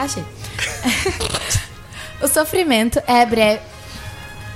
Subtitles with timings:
[0.00, 0.24] Achei.
[2.22, 3.60] o sofrimento é breve.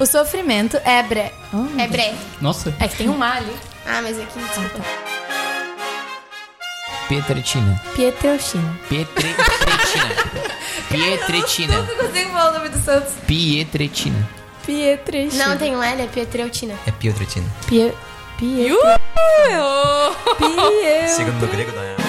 [0.00, 1.34] O sofrimento é breve.
[1.76, 2.16] É breve.
[2.40, 2.74] Nossa.
[2.80, 3.54] É que tem um mar ali.
[3.86, 4.80] Ah, mas aqui, desculpa.
[7.10, 7.78] Petretina.
[7.94, 8.80] Pietreuchina.
[8.88, 9.36] Pietretina.
[10.88, 11.76] Pietretina.
[11.84, 13.12] Não consigo falar o nome do Santos.
[13.26, 14.26] Pietretina.
[14.64, 15.48] Pietreuchina.
[15.48, 16.74] Não, tem um L, é Pietreutina.
[16.86, 17.46] É Piotretina.
[17.66, 17.92] Pie...
[18.38, 18.70] Pie...
[20.38, 21.08] Pie...
[21.08, 22.03] Segundo do grego, da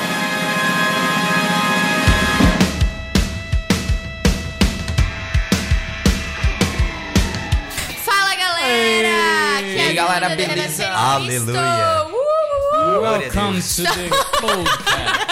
[10.15, 10.87] Que beleza?
[10.87, 12.05] Aleluia.
[12.05, 13.01] Uh, uh, uh.
[13.01, 15.25] Welcome to the podcast.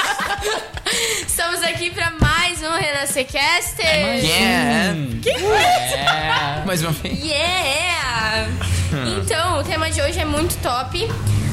[1.25, 3.85] Estamos aqui para mais um Renascer Caster.
[3.85, 4.97] Yeah.
[5.25, 6.65] É.
[6.65, 7.17] Mais uma vez.
[7.23, 8.49] Yeah!
[9.23, 11.09] Então, o tema de hoje é muito top.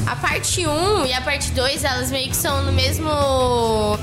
[0.07, 3.09] A parte 1 e a parte 2, elas meio que são no mesmo.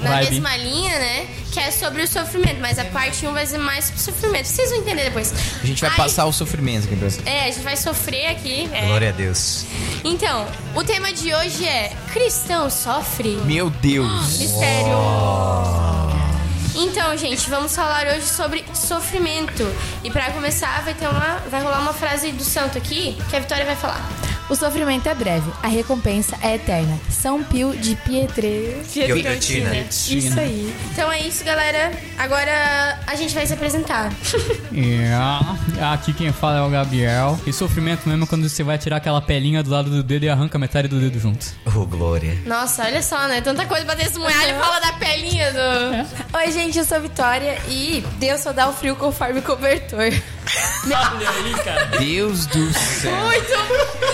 [0.03, 0.31] na Vibe.
[0.31, 1.27] mesma linha, né?
[1.53, 2.61] Que é sobre o sofrimento.
[2.61, 4.47] Mas a parte 1 vai ser mais sobre o sofrimento.
[4.47, 5.33] Vocês vão entender depois.
[5.62, 7.20] A gente vai Aí- passar o sofrimento aqui pra você.
[7.27, 8.69] É, a gente vai sofrer aqui.
[8.73, 8.86] é.
[8.86, 9.64] Glória a Deus.
[10.05, 13.36] Então, o tema de hoje é Cristão sofre?
[13.45, 14.08] Meu Deus.
[14.39, 14.97] Mistério.
[16.75, 19.67] Então, gente, vamos falar hoje sobre sofrimento.
[20.05, 23.41] E pra começar, vai ter uma, vai rolar uma frase do santo aqui que a
[23.41, 24.01] Vitória vai falar.
[24.51, 26.99] O sofrimento é breve, a recompensa é eterna.
[27.11, 28.81] São Pio de Pietre.
[28.91, 29.77] Pietreutina.
[29.77, 30.75] Isso aí.
[30.91, 31.93] Então é isso, galera.
[32.17, 34.11] Agora a gente vai se apresentar.
[34.73, 35.57] Yeah.
[35.93, 37.39] Aqui quem fala é o Gabriel.
[37.47, 40.31] E sofrimento mesmo é quando você vai tirar aquela pelinha do lado do dedo e
[40.31, 41.47] arranca metade do dedo junto.
[41.67, 42.39] Oh, glória.
[42.47, 43.43] Nossa, olha só, né?
[43.43, 44.45] Tanta coisa pra testemunhar.
[44.45, 46.39] Ele fala da pelinha do.
[46.39, 50.11] Oi, gente, eu sou a Vitória e Deus só dá o frio conforme o cobertor.
[50.87, 51.85] Olha aí, cara.
[51.99, 53.15] Deus do céu.
[53.17, 53.53] Muito.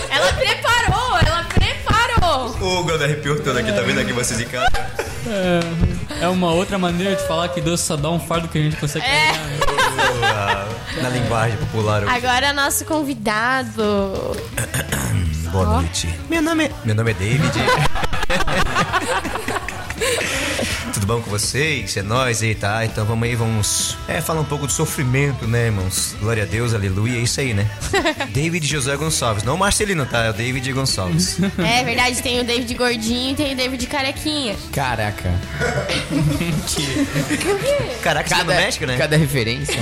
[0.09, 2.47] Ela preparou, ela preparou.
[2.59, 4.69] O Hugo arrepiou todo aqui, tá vendo aqui vocês em casa?
[6.21, 8.75] É uma outra maneira de falar que Deus só dá um fardo que a gente
[8.77, 9.31] consegue É.
[9.31, 10.67] carregar,
[11.01, 12.03] Na linguagem popular.
[12.03, 12.11] hoje.
[12.15, 13.83] Agora nosso convidado.
[15.51, 16.13] Boa noite.
[16.29, 16.71] Meu nome é...
[16.83, 17.51] Meu nome é David.
[20.95, 21.97] Tudo bom com vocês?
[21.97, 22.85] É nóis aí, tá?
[22.85, 26.15] Então vamos aí, vamos é, falar um pouco do sofrimento, né, irmãos?
[26.21, 27.69] Glória a Deus, aleluia, é isso aí, né?
[28.31, 30.23] David José Gonçalves, não o Marcelino, tá?
[30.23, 31.37] É o David Gonçalves.
[31.65, 34.55] É verdade, tem o David Gordinho e tem o David Carequinha.
[34.71, 35.31] Caraca.
[38.01, 38.97] Caraca, você é do Cada, México, né?
[38.97, 39.79] cada referência.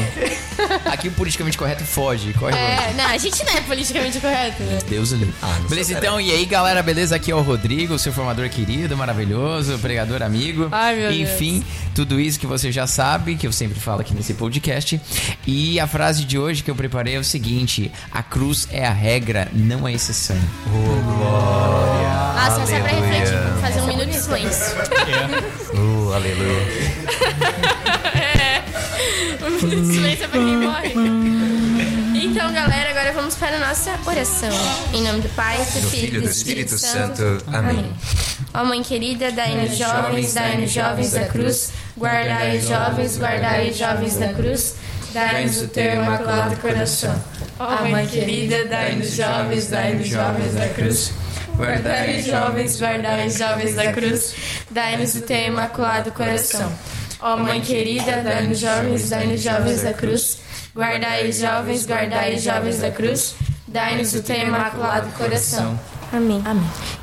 [0.85, 2.33] Aqui o politicamente correto foge.
[2.33, 2.63] Corre longe.
[2.63, 4.79] É, não, a gente não é politicamente correto, né?
[4.87, 5.33] Deus livre.
[5.41, 7.15] Ah, beleza, então, e aí, galera, beleza?
[7.15, 10.69] Aqui é o Rodrigo, seu formador querido, maravilhoso, pregador amigo.
[10.71, 11.63] Ai, meu Enfim,
[11.95, 14.99] tudo isso que você já sabe, que eu sempre falo aqui nesse podcast.
[15.45, 18.91] E a frase de hoje que eu preparei é o seguinte: a cruz é a
[18.91, 20.37] regra, não a exceção.
[20.67, 22.09] Oh, glória.
[22.35, 23.37] Nossa, essa é pra refletir.
[23.51, 24.75] Vou fazer um minuto de silêncio.
[25.73, 26.63] Oh, aleluia.
[29.43, 30.93] Um minuto de silêncio é pra quem morre.
[32.15, 34.49] Então, galera, agora vamos para a nossa oração.
[34.93, 37.21] Em nome do Pai, do, Do Filho Filho e do Espírito Santo.
[37.47, 37.79] Amém.
[37.79, 37.93] Amém.
[38.53, 44.17] Ó Mãe querida, dai-nos jovens, dai-nos jovens da cruz, guardai os jovens, guardai os jovens
[44.17, 44.75] da cruz,
[45.11, 47.15] dai-nos o teu imaculado coração.
[47.59, 51.11] Ó Mãe querida, dai-nos jovens, dai-nos jovens da cruz,
[51.55, 54.35] guardai os jovens, guardai os jovens da cruz,
[54.69, 56.71] dai-nos o teu imaculado coração.
[57.21, 60.37] Ó Mãe querida, dai-nos jovens, dai-nos jovens da cruz,
[60.75, 63.33] guardai os jovens, guardai os jovens da cruz,
[63.67, 65.79] dai-nos o teu imaculado coração.
[66.11, 66.39] Amém.
[66.45, 67.02] Amém.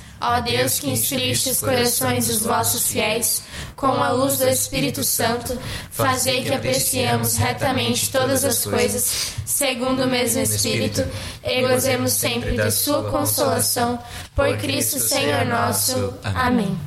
[0.21, 3.41] Ó Deus que instruíste os corações dos vossos fiéis
[3.75, 5.57] com a luz do Espírito Santo,
[5.89, 11.03] fazei que apreciemos retamente todas as coisas, segundo o mesmo Espírito,
[11.43, 13.97] e gozemos sempre de sua consolação,
[14.35, 16.13] por Cristo Senhor nosso.
[16.23, 16.77] Amém.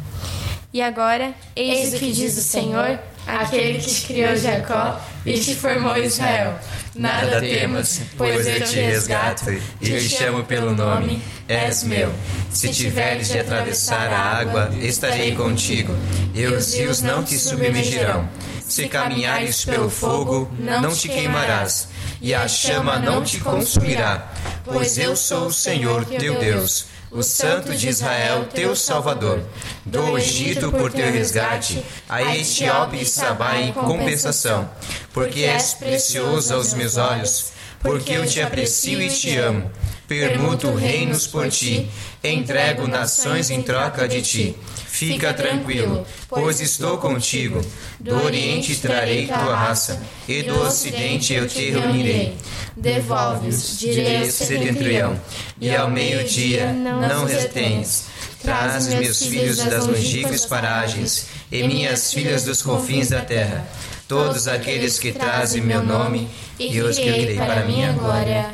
[0.73, 5.55] E agora, eis o que diz o Senhor, aquele que te criou Jacó e te
[5.57, 6.59] formou Israel.
[6.95, 12.13] Nada temas, pois eu te resgato e te chamo pelo nome, és meu.
[12.51, 15.93] Se tiveres de atravessar a água, estarei contigo,
[16.33, 18.29] e os rios não te submergirão.
[18.61, 21.89] Se caminhares pelo fogo, não te queimarás,
[22.21, 24.33] e a chama não te consumirá,
[24.65, 29.41] pois eu sou o Senhor teu Deus, o Santo de Israel, teu Salvador.
[29.87, 34.69] Dou Egito por teu resgate, a Etiópia e Sabá em compensação,
[35.13, 39.71] porque és precioso aos meus olhos, porque eu te aprecio e te amo.
[40.09, 41.89] permuto reinos por ti,
[42.23, 44.57] entrego nações em troca de ti.
[44.95, 47.61] Fica tranquilo, pois estou contigo.
[47.99, 52.37] Do Oriente trarei tua raça, e do Ocidente eu te reunirei.
[52.77, 55.21] Devolve-os, Direi ao setentrião,
[55.61, 58.05] e ao meio-dia não retenhas.
[58.41, 63.67] Traz meus filhos das longínquas paragens, e minhas filhas dos confins da terra.
[64.07, 68.49] Todos aqueles que trazem meu nome, e os que eu criei para minha glória.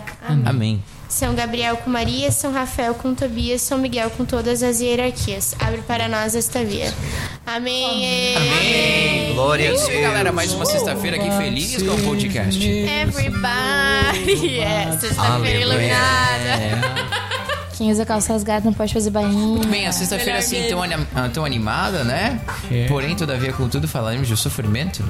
[0.46, 0.82] Amém.
[1.10, 5.54] São Gabriel com Maria, São Rafael com Tobias, São Miguel com todas as hierarquias.
[5.58, 6.94] Abre para nós esta via.
[7.44, 8.36] Amém.
[8.36, 9.34] Amém.
[9.34, 10.22] Glória a aí, galera.
[10.24, 10.34] Deus.
[10.36, 12.64] Mais uma sexta-feira aqui feliz com o podcast.
[12.64, 14.60] Everybody.
[14.60, 17.10] É, sexta-feira iluminada.
[17.76, 19.30] Quem usa calça rasgada não pode fazer bainha.
[19.32, 22.40] Muito bem, a sexta-feira assim tão, anim- ah, tão animada, né?
[22.70, 22.86] É.
[22.86, 25.02] Porém, todavia, contudo, falaremos de sofrimento.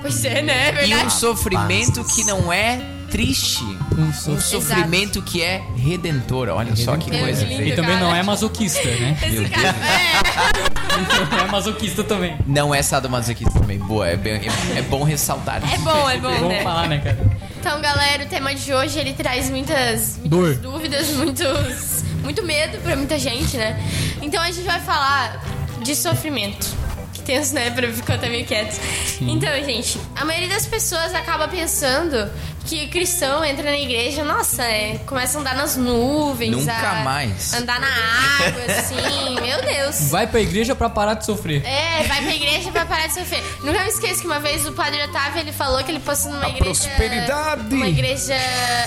[0.00, 0.68] Pois é, né?
[0.68, 1.06] É E verdade.
[1.06, 2.78] um sofrimento que não é
[3.10, 3.64] triste.
[3.98, 6.48] Um sofrimento que é redentor.
[6.48, 7.44] Olha só que coisa.
[7.44, 7.62] lindo.
[7.62, 9.16] E também não é masoquista, né?
[9.22, 12.36] Esse cara, é, Não é masoquista também.
[12.46, 13.78] Não é sadomasoquista também.
[13.78, 15.60] Boa, é, bem- é- é bom ressaltar.
[15.72, 16.62] é bom, é bom, Vamos né?
[16.62, 17.18] falar, né, cara?
[17.58, 22.96] Então, galera, o tema de hoje ele traz muitas, muitas dúvidas, muitos, muito medo pra
[22.96, 23.78] muita gente, né?
[24.22, 25.42] Então a gente vai falar
[25.82, 26.66] de sofrimento.
[27.12, 27.70] Que tenso, né?
[27.70, 28.80] Pra ficar até meio quieto.
[29.20, 32.30] Então, gente, a maioria das pessoas acaba pensando
[32.70, 36.52] que cristão entra na igreja, nossa, é, começa a andar nas nuvens.
[36.52, 37.52] Nunca a mais.
[37.52, 40.08] Andar na água, assim, meu Deus.
[40.10, 41.64] Vai pra igreja pra parar de sofrer.
[41.66, 43.42] É, vai pra igreja pra parar de sofrer.
[43.64, 46.44] Nunca me esqueço que uma vez o padre Otávio ele falou que ele passou numa
[46.46, 46.64] A igreja.
[46.88, 47.74] prosperidade.
[47.74, 48.34] Uma igreja.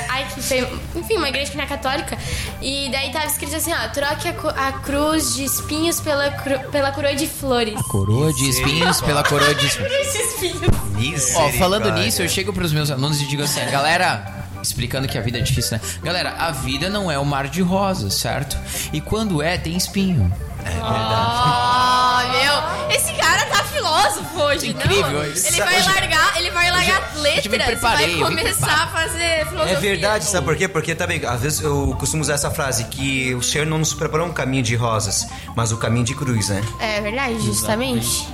[0.09, 0.81] Ai, que feio.
[0.95, 2.17] Enfim, uma igreja que não é católica.
[2.61, 6.91] E daí tava escrito assim: ó, troque a, a cruz de espinhos pela, cru- pela
[6.91, 7.79] coroa de flores.
[7.89, 9.91] Coroa de espinhos pela coroa de espinhos.
[9.91, 11.33] Cruz de espinhos.
[11.35, 14.23] Ó, falando nisso, eu chego pros meus alunos e digo assim, galera,
[14.61, 15.83] explicando que a vida é difícil, né?
[16.03, 18.55] Galera, a vida não é um mar de rosas, certo?
[18.93, 20.31] E quando é, tem espinho.
[20.61, 22.95] Oh, meu.
[22.95, 25.25] Esse cara tá filósofo hoje, Incrível, não?
[25.25, 25.47] isso.
[25.47, 28.83] Ele vai largar, ele vai largar hoje me letras e preparei, vai eu me começar
[28.83, 29.75] a fazer filosofia.
[29.75, 30.67] É verdade, sabe por quê?
[30.67, 34.27] Porque também, às vezes eu costumo usar essa frase que o Senhor não nos preparou
[34.27, 36.63] um caminho de rosas, mas o caminho de cruz, né?
[36.79, 38.27] É verdade, justamente.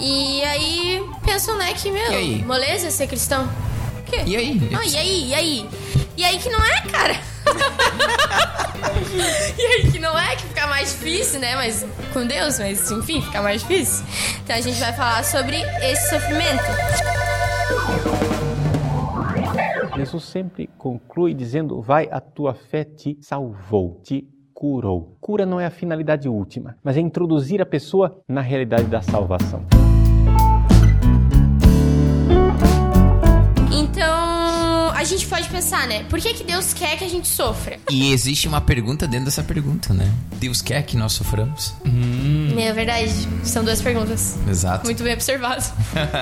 [0.00, 3.48] E aí, pensam, né, que, meu, moleza ser cristão?
[4.08, 4.22] Quê?
[4.26, 4.60] E aí?
[4.74, 5.68] Ah, e aí, e aí?
[6.16, 7.14] E aí que não é, cara?
[9.58, 11.54] e aí que não é, que fica mais difícil, né?
[11.54, 14.04] Mas com Deus, mas enfim, fica mais difícil.
[14.42, 16.62] Então a gente vai falar sobre esse sofrimento.
[19.96, 25.16] Jesus sempre conclui dizendo: Vai, a tua fé te salvou, te curou.
[25.20, 29.64] Cura não é a finalidade última, mas é introduzir a pessoa na realidade da salvação.
[35.08, 36.04] Gente pode pensar, né?
[36.04, 37.78] Por que, que Deus quer que a gente sofra?
[37.90, 40.12] E existe uma pergunta dentro dessa pergunta, né?
[40.36, 41.74] Deus quer que nós soframos?
[42.58, 43.10] É verdade.
[43.44, 44.36] São duas perguntas.
[44.48, 44.84] Exato.
[44.84, 45.64] Muito bem observado.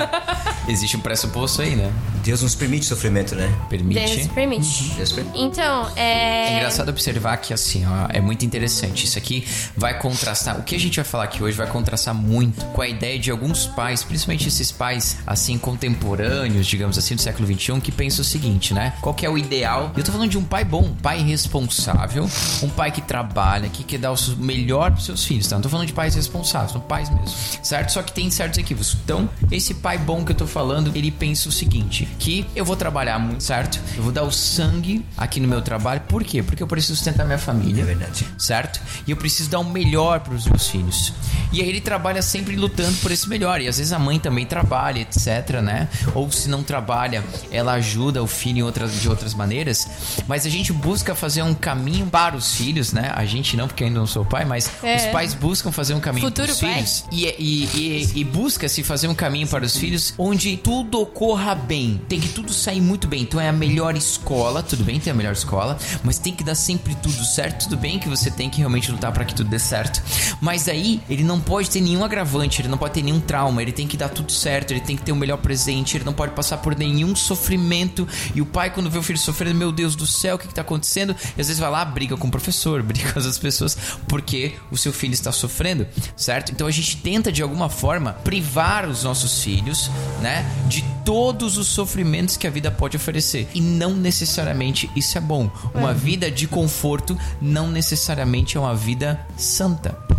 [0.68, 1.92] Existe um pressuposto aí, né?
[2.22, 3.46] Deus nos permite sofrimento, né?
[3.46, 4.28] Deus Permite.
[4.30, 4.94] permite.
[4.96, 5.38] Deus permite.
[5.38, 6.52] Então, é.
[6.52, 9.04] É engraçado observar que assim, ó, é muito interessante.
[9.04, 9.46] Isso aqui
[9.76, 10.58] vai contrastar.
[10.58, 13.30] O que a gente vai falar aqui hoje vai contrastar muito com a ideia de
[13.30, 18.24] alguns pais, principalmente esses pais assim contemporâneos, digamos assim, do século XXI, que pensam o
[18.24, 18.92] seguinte, né?
[19.00, 19.90] Qual que é o ideal?
[19.96, 22.28] Eu tô falando de um pai bom, um pai responsável,
[22.62, 25.56] um pai que trabalha, que quer dar o melhor pros seus filhos, tá?
[25.56, 27.90] Não tô falando de pais responsáveis, são pais mesmo, certo?
[27.90, 28.96] Só que tem certos equívocos.
[29.02, 32.76] Então, esse pai bom que eu tô falando, ele pensa o seguinte, que eu vou
[32.76, 33.80] trabalhar muito, certo?
[33.96, 36.02] Eu vou dar o sangue aqui no meu trabalho.
[36.02, 36.42] Por quê?
[36.42, 37.82] Porque eu preciso sustentar minha família.
[37.82, 38.26] É verdade.
[38.38, 38.80] Certo?
[39.06, 41.12] E eu preciso dar o melhor para os meus filhos.
[41.52, 43.60] E aí ele trabalha sempre lutando por esse melhor.
[43.60, 45.88] E às vezes a mãe também trabalha, etc, né?
[46.14, 49.86] Ou se não trabalha, ela ajuda o filho em outras, de outras maneiras.
[50.26, 53.12] Mas a gente busca fazer um caminho para os filhos, né?
[53.14, 54.96] A gente não, porque eu ainda não sou pai, mas É.
[54.96, 56.74] os pais buscam fazer um caminho para Futuro os pai.
[56.74, 57.04] filhos.
[57.12, 62.00] E, e, e, e busca-se fazer um caminho para os filhos onde tudo ocorra bem.
[62.08, 63.22] Tem que tudo sair muito bem.
[63.22, 66.54] Então é a melhor escola, tudo bem, tem a melhor escola, mas tem que dar
[66.54, 67.64] sempre tudo certo.
[67.64, 70.02] Tudo bem que você tem que realmente lutar para que tudo dê certo.
[70.40, 73.72] Mas aí ele não pode ter nenhum agravante, ele não pode ter nenhum trauma, ele
[73.72, 76.32] tem que dar tudo certo, ele tem que ter o melhor presente, ele não pode
[76.32, 78.06] passar por nenhum sofrimento.
[78.34, 80.54] E o pai, quando vê o filho sofrendo, meu Deus do céu, o que, que
[80.54, 81.14] tá acontecendo?
[81.36, 83.76] E às vezes vai lá, briga com o professor, briga com as pessoas,
[84.08, 85.86] porque o seu filho está sofrendo,
[86.16, 86.52] certo?
[86.52, 91.68] Então a gente tenta de alguma forma privar os nossos filhos, né, de todos os
[91.68, 93.48] sofrimentos que a vida pode oferecer.
[93.54, 95.50] E não necessariamente isso é bom.
[95.74, 100.15] Uma vida de conforto não necessariamente é uma vida santa.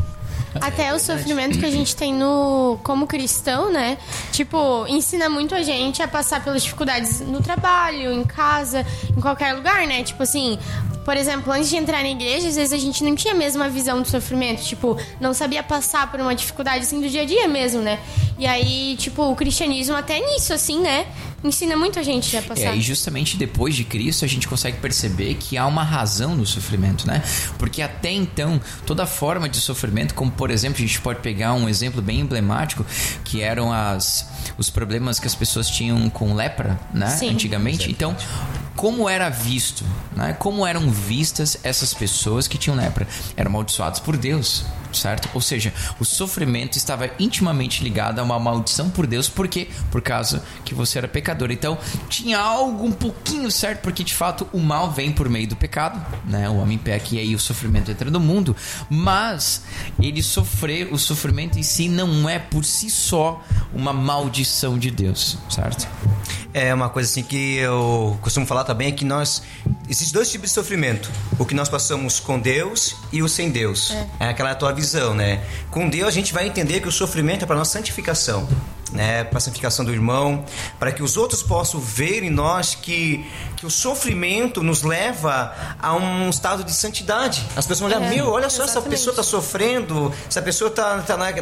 [0.61, 3.97] Até o sofrimento que a gente tem no como cristão, né?
[4.31, 8.85] Tipo, ensina muito a gente a passar pelas dificuldades no trabalho, em casa,
[9.15, 10.03] em qualquer lugar, né?
[10.03, 10.57] Tipo assim,
[11.07, 13.69] por exemplo, antes de entrar na igreja, às vezes a gente não tinha a mesma
[13.69, 17.47] visão do sofrimento, tipo, não sabia passar por uma dificuldade assim do dia a dia
[17.47, 17.97] mesmo, né?
[18.37, 21.07] E aí, tipo, o cristianismo até nisso, assim, né?
[21.47, 22.73] Ensina muito a gente a passar.
[22.73, 26.45] É, e justamente depois de Cristo a gente consegue perceber que há uma razão no
[26.45, 27.23] sofrimento, né?
[27.57, 31.69] Porque até então, toda forma de sofrimento, como por exemplo, a gente pode pegar um
[31.69, 32.85] exemplo bem emblemático,
[33.23, 37.07] que eram as, os problemas que as pessoas tinham com lepra, né?
[37.07, 37.29] Sim.
[37.29, 37.89] Antigamente.
[37.89, 38.15] Então,
[38.75, 39.83] como era visto,
[40.15, 40.33] né?
[40.33, 43.07] Como eram vistas essas pessoas que tinham lepra?
[43.35, 45.29] Eram amaldiçoadas por Deus, certo?
[45.33, 49.67] Ou seja, o sofrimento estava intimamente ligado a uma maldição por Deus, por quê?
[49.91, 51.51] Por causa que você era pecador.
[51.51, 51.77] Então,
[52.09, 56.03] tinha algo um pouquinho certo, porque de fato o mal vem por meio do pecado,
[56.25, 56.49] né?
[56.49, 58.55] O homem peca e aí o sofrimento entra no mundo,
[58.89, 59.63] mas
[59.99, 65.37] ele sofrer, o sofrimento em si não é por si só uma maldição de Deus,
[65.49, 65.87] certo?
[66.53, 69.43] É uma coisa assim que eu costumo falar também é que nós
[69.87, 73.91] existem dois tipos de sofrimento: o que nós passamos com Deus e o sem Deus.
[74.19, 75.43] É, aquela tua visão, né?
[75.71, 78.47] Com Deus a gente vai entender que o sofrimento é para nossa santificação.
[78.93, 80.45] Né, para a santificação do irmão,
[80.79, 85.93] para que os outros possam ver em nós que, que o sofrimento nos leva a
[85.93, 87.45] um estado de santidade.
[87.53, 88.91] As pessoas olham, É, meu, olha só, essa exatamente.
[88.91, 91.33] pessoa está sofrendo, essa pessoa está tá, na-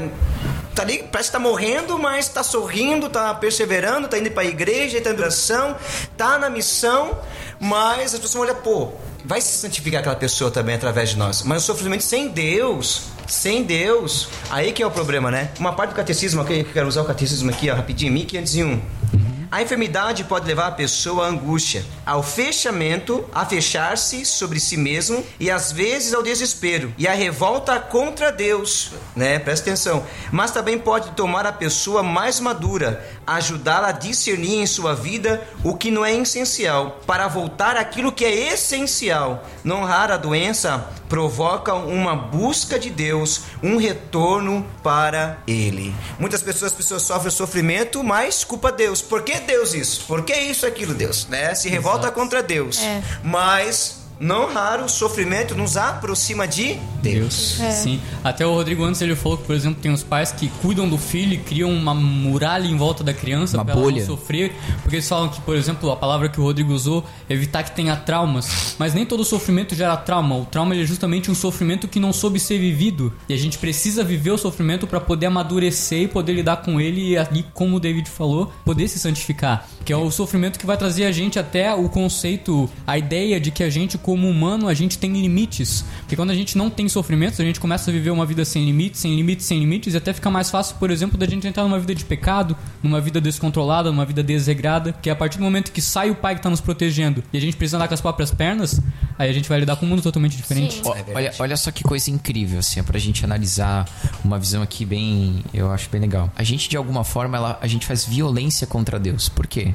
[0.74, 4.48] tá ali, parece que tá morrendo, mas tá sorrindo, tá perseverando, tá indo para a
[4.48, 5.75] igreja, tá em oração,
[6.18, 7.15] tá na missão,
[7.60, 8.89] mas as pessoas olham, pô,
[9.24, 11.44] vai se santificar aquela pessoa também através de nós.
[11.44, 15.51] Mas o sofrimento sem Deus, sem Deus, aí que é o problema, né?
[15.60, 19.25] Uma parte do catecismo que eu quero usar o catecismo aqui, ó, rapidinho, 1501.
[19.56, 25.26] A enfermidade pode levar a pessoa à angústia, ao fechamento, a fechar-se sobre si mesmo
[25.40, 29.40] e às vezes ao desespero e à revolta contra Deus, né?
[29.40, 30.06] Presta atenção.
[30.30, 35.74] Mas também pode tomar a pessoa mais madura, ajudá-la a discernir em sua vida o
[35.74, 39.48] que não é essencial, para voltar àquilo que é essencial.
[39.64, 45.94] Não rara a doença provoca uma busca de Deus, um retorno para Ele.
[46.20, 49.02] Muitas pessoas, as pessoas sofrem sofrimento, mas culpa Deus.
[49.02, 50.06] Por que Deus isso?
[50.06, 51.28] Por que isso aquilo Deus?
[51.28, 51.56] Né?
[51.56, 52.80] Se revolta contra Deus.
[52.82, 53.02] É.
[53.24, 57.60] Mas não raro o sofrimento nos aproxima de Deus.
[57.72, 58.00] Sim.
[58.24, 60.98] Até o Rodrigo antes ele falou que, por exemplo, tem os pais que cuidam do
[60.98, 64.00] filho e criam uma muralha em volta da criança Uma pra ela bolha.
[64.00, 64.54] não sofrer.
[64.82, 67.96] Porque eles falam que, por exemplo, a palavra que o Rodrigo usou, evitar que tenha
[67.96, 68.76] traumas.
[68.80, 70.36] Mas nem todo sofrimento gera trauma.
[70.38, 73.14] O trauma ele é justamente um sofrimento que não soube ser vivido.
[73.30, 77.12] E a gente precisa viver o sofrimento para poder amadurecer e poder lidar com ele
[77.12, 79.68] e ali, como o David falou, poder se santificar.
[79.84, 83.52] Que é o sofrimento que vai trazer a gente até o conceito, a ideia de
[83.52, 85.84] que a gente, como humano, a gente tem limites.
[86.02, 88.64] Porque quando a gente não tem sofrimentos, a gente começa a viver uma vida sem
[88.64, 91.64] limites, sem limites, sem limites, e até fica mais fácil, por exemplo, da gente entrar
[91.64, 95.44] numa vida de pecado, numa vida descontrolada, numa vida desregrada, que é a partir do
[95.44, 97.96] momento que sai o pai que tá nos protegendo e a gente precisa andar com
[97.96, 98.80] as próprias pernas,
[99.18, 100.76] aí a gente vai lidar com um mundo totalmente diferente.
[100.76, 100.82] Sim.
[100.86, 103.88] Ó, olha, olha só que coisa incrível, assim, pra gente analisar
[104.24, 106.32] uma visão aqui bem, eu acho bem legal.
[106.36, 109.30] A gente, de alguma forma, ela, a gente faz violência contra Deus.
[109.30, 109.74] Por quê?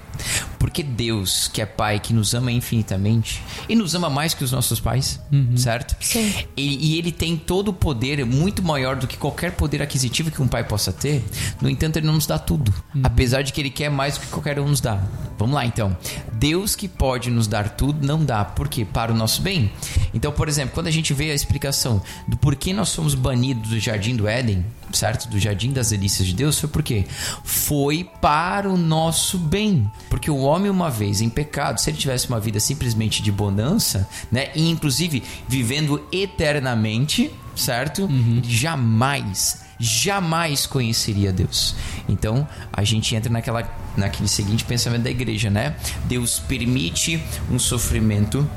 [0.59, 4.53] Porque Deus, que é Pai, que nos ama infinitamente, e nos ama mais que os
[4.53, 5.21] nossos pais,
[5.57, 5.97] certo?
[6.01, 6.33] Sim.
[6.57, 10.43] E, e ele tem todo o poder, muito maior do que qualquer poder aquisitivo que
[10.43, 11.25] um pai possa ter.
[11.61, 12.73] No entanto, ele não nos dá tudo.
[13.03, 15.03] Apesar de que ele quer mais do que qualquer um nos dá.
[15.39, 15.97] Vamos lá, então.
[16.35, 18.45] Deus que pode nos dar tudo, não dá.
[18.45, 18.85] Por quê?
[18.85, 19.71] Para o nosso bem.
[20.13, 23.79] Então, por exemplo, quando a gente vê a explicação do porquê nós fomos banidos do
[23.79, 25.29] jardim do Éden, certo?
[25.29, 27.05] Do jardim das delícias de Deus, foi por quê?
[27.45, 29.91] Foi para o nosso bem.
[30.09, 34.09] Porque o homem, uma vez em pecado, se ele tivesse uma vida simplesmente de bonança,
[34.31, 34.51] né?
[34.55, 38.03] E inclusive vivendo eternamente, certo?
[38.03, 41.75] Ele jamais jamais conheceria Deus.
[42.07, 45.75] Então, a gente entra naquela naquele seguinte pensamento da igreja, né?
[46.05, 47.21] Deus permite
[47.51, 48.49] um sofrimento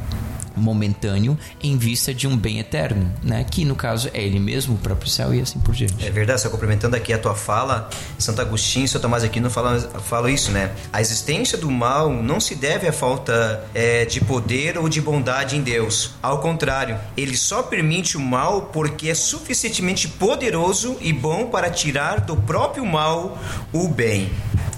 [0.55, 3.43] momentâneo em vista de um bem eterno, né?
[3.43, 6.05] Que no caso é ele mesmo, o próprio céu e assim por diante.
[6.05, 9.79] É verdade, só complementando aqui a tua fala, Santo Agostinho e São Tomás Aquino falam,
[9.79, 10.71] falam isso, né?
[10.91, 15.55] A existência do mal não se deve à falta é, de poder ou de bondade
[15.55, 16.11] em Deus.
[16.21, 22.21] Ao contrário, ele só permite o mal porque é suficientemente poderoso e bom para tirar
[22.21, 23.37] do próprio mal
[23.71, 24.29] o bem.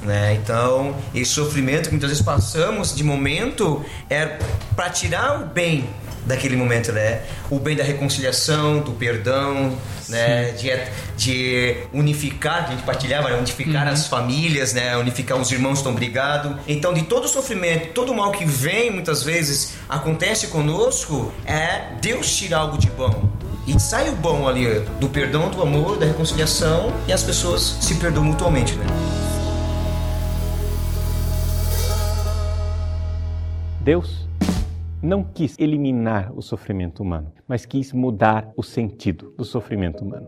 [0.06, 0.36] Né?
[0.36, 4.38] Então, esse sofrimento que muitas vezes passamos de momento é
[4.76, 5.90] para tirar o bem
[6.26, 7.22] daquele momento, né?
[7.50, 9.78] O bem da reconciliação, do perdão,
[10.10, 10.52] né?
[10.52, 10.72] De,
[11.18, 13.38] de unificar, que a gente partilhava, né?
[13.38, 14.98] unificar as famílias, né?
[14.98, 16.56] Unificar os irmãos estão brigados.
[16.68, 21.94] Então, de todo o sofrimento, todo o mal que vem, muitas vezes acontece conosco, é
[22.02, 23.30] Deus tirar algo de bom.
[23.68, 27.96] E sai o bom ali do perdão, do amor, da reconciliação e as pessoas se
[27.96, 28.86] perdoam mutuamente, né?
[33.86, 34.28] Deus
[35.00, 40.28] não quis eliminar o sofrimento humano, mas quis mudar o sentido do sofrimento humano.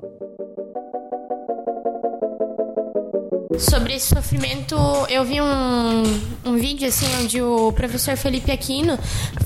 [3.59, 4.75] Sobre esse sofrimento,
[5.09, 6.03] eu vi um,
[6.45, 8.97] um vídeo assim onde o professor Felipe Aquino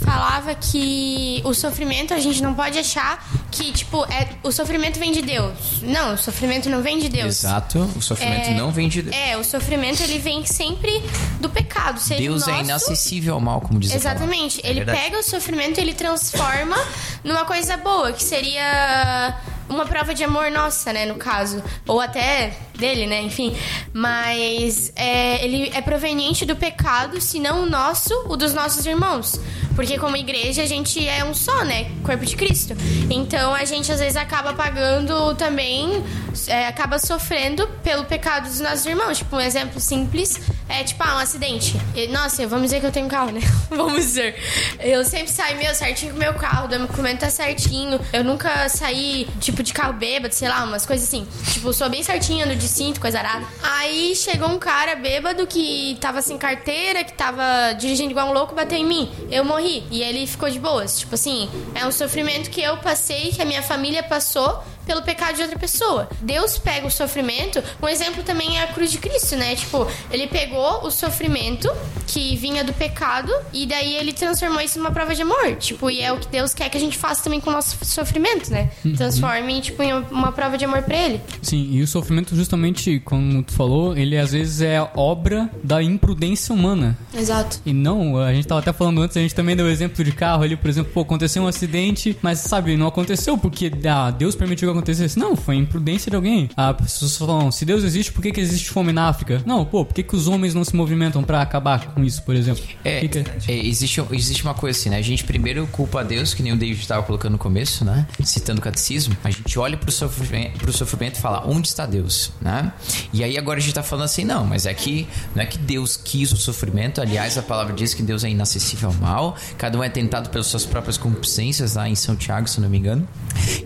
[0.04, 5.12] falava que o sofrimento a gente não pode achar que tipo é o sofrimento vem
[5.12, 5.82] de Deus.
[5.82, 7.44] Não, o sofrimento não vem de Deus.
[7.44, 9.16] Exato, o sofrimento É, não vem de Deus.
[9.16, 11.02] É, o sofrimento ele vem sempre
[11.40, 13.94] do pecado, seja Deus é nosso, inacessível ao mal, como diz.
[13.94, 14.60] Exatamente.
[14.64, 15.00] ele verdade.
[15.00, 16.76] pega o sofrimento e ele transforma
[17.24, 19.38] numa coisa boa, que seria
[19.70, 21.64] uma prova de amor nossa, né, no caso.
[21.88, 23.56] Ou até dele, né, enfim.
[23.94, 29.40] Mas é, ele é proveniente do pecado, se não o nosso, o dos nossos irmãos.
[29.76, 31.90] Porque como igreja a gente é um só, né?
[32.04, 32.76] Corpo de Cristo.
[33.10, 36.04] Então a gente às vezes acaba pagando também,
[36.48, 39.20] é, acaba sofrendo pelo pecado dos nossos irmãos.
[39.20, 41.76] Tipo, um exemplo simples é tipo, ah, um acidente.
[42.10, 43.42] Nossa, vamos dizer que eu tenho carro, né?
[43.70, 44.36] vamos dizer.
[44.80, 48.00] Eu sempre saio, meu, certinho com meu carro, o documento tá certinho.
[48.12, 51.28] Eu nunca saí, tipo, de carro bêbado, sei lá, umas coisas assim.
[51.54, 53.46] Tipo, sou bem certinha, ando de cinto, coisa arada.
[53.62, 58.56] Aí chegou um cara bêbado que tava sem carteira, que tava dirigindo igual um louco,
[58.56, 59.12] bateu em mim.
[59.30, 59.84] Eu morri.
[59.92, 61.00] E ele ficou de boas.
[61.00, 65.36] Tipo assim, é um sofrimento que eu passei, que a minha família passou pelo pecado
[65.36, 66.10] de outra pessoa.
[66.22, 67.62] Deus pega o sofrimento.
[67.82, 69.56] Um exemplo também é a cruz de Cristo, né?
[69.56, 71.72] Tipo, ele pegou o sofrimento
[72.08, 75.56] que vinha do pecado e daí ele transformou isso numa prova de amor.
[75.58, 77.78] Tipo, e é o que Deus quer que a gente faça também com o nosso
[77.86, 78.70] sofrimento, né?
[78.98, 81.22] Transforme, tipo, em uma prova de amor pra ele.
[81.42, 86.54] Sim, e o sofrimento, justamente, como tu falou, ele às vezes é obra da imprudência
[86.54, 86.98] humana.
[87.14, 87.60] Exato.
[87.66, 90.44] E não, a gente tava até falando antes, a gente também deu exemplo de carro
[90.44, 94.71] ali, por exemplo, pô, aconteceu um acidente, mas sabe, não aconteceu porque ah, Deus permitiu
[94.74, 95.18] que acontecesse.
[95.20, 96.50] Não, foi imprudência de alguém.
[96.56, 99.42] Ah, As pessoas falam, se Deus existe, por que, que existe fome na África?
[99.46, 102.36] Não, pô, por que, que os homens não se movimentam pra acabar com isso, por
[102.36, 102.64] exemplo?
[102.84, 104.98] É, Que que- é, existe, existe uma coisa assim, né?
[104.98, 108.08] A gente primeiro culpa a Deus, que nem o David estava colocando no começo, né?
[108.24, 109.16] Citando o catecismo.
[109.24, 112.72] A gente olha pro sofrimento, pro sofrimento e fala, onde está Deus, né?
[113.14, 115.58] E aí agora a gente tá falando assim, não, mas é que não é que
[115.58, 117.02] Deus quis o sofrimento.
[117.02, 119.36] Aliás, a palavra diz que Deus é inacessível ao mal.
[119.58, 122.78] Cada um é tentado pelas suas próprias concupiscências, lá em São Tiago, se não me
[122.78, 123.08] engano.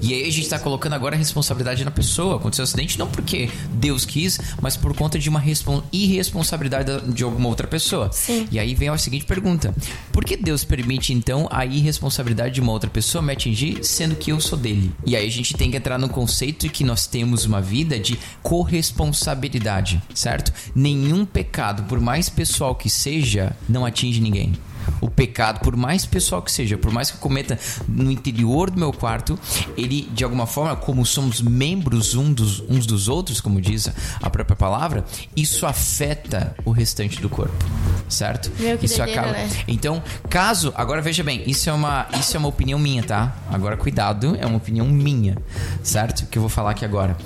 [0.01, 2.37] E aí a gente tá colocando agora a responsabilidade na pessoa.
[2.37, 6.99] Aconteceu um acidente não porque Deus quis, mas por conta de uma respon- irresponsabilidade da-
[6.99, 8.11] de alguma outra pessoa.
[8.11, 8.47] Sim.
[8.51, 9.73] E aí vem a seguinte pergunta:
[10.11, 14.31] Por que Deus permite então a irresponsabilidade de uma outra pessoa me atingir, sendo que
[14.31, 14.91] eu sou dele?
[15.05, 17.99] E aí a gente tem que entrar no conceito de que nós temos uma vida
[17.99, 20.51] de corresponsabilidade, certo?
[20.75, 24.53] Nenhum pecado, por mais pessoal que seja, não atinge ninguém.
[25.01, 28.79] O pecado, por mais pessoal que seja, por mais que eu cometa no interior do
[28.79, 29.37] meu quarto,
[29.75, 33.89] ele, de alguma forma, como somos membros um dos, uns dos outros, como diz
[34.21, 35.03] a própria palavra,
[35.35, 37.65] isso afeta o restante do corpo,
[38.09, 38.51] certo?
[38.59, 39.37] Meu, que isso doideira, acaba.
[39.37, 39.49] né?
[39.67, 43.35] Então, caso, agora veja bem, isso é uma, isso é uma opinião minha, tá?
[43.51, 45.37] Agora cuidado, é uma opinião minha,
[45.83, 46.25] certo?
[46.27, 47.17] Que eu vou falar aqui agora.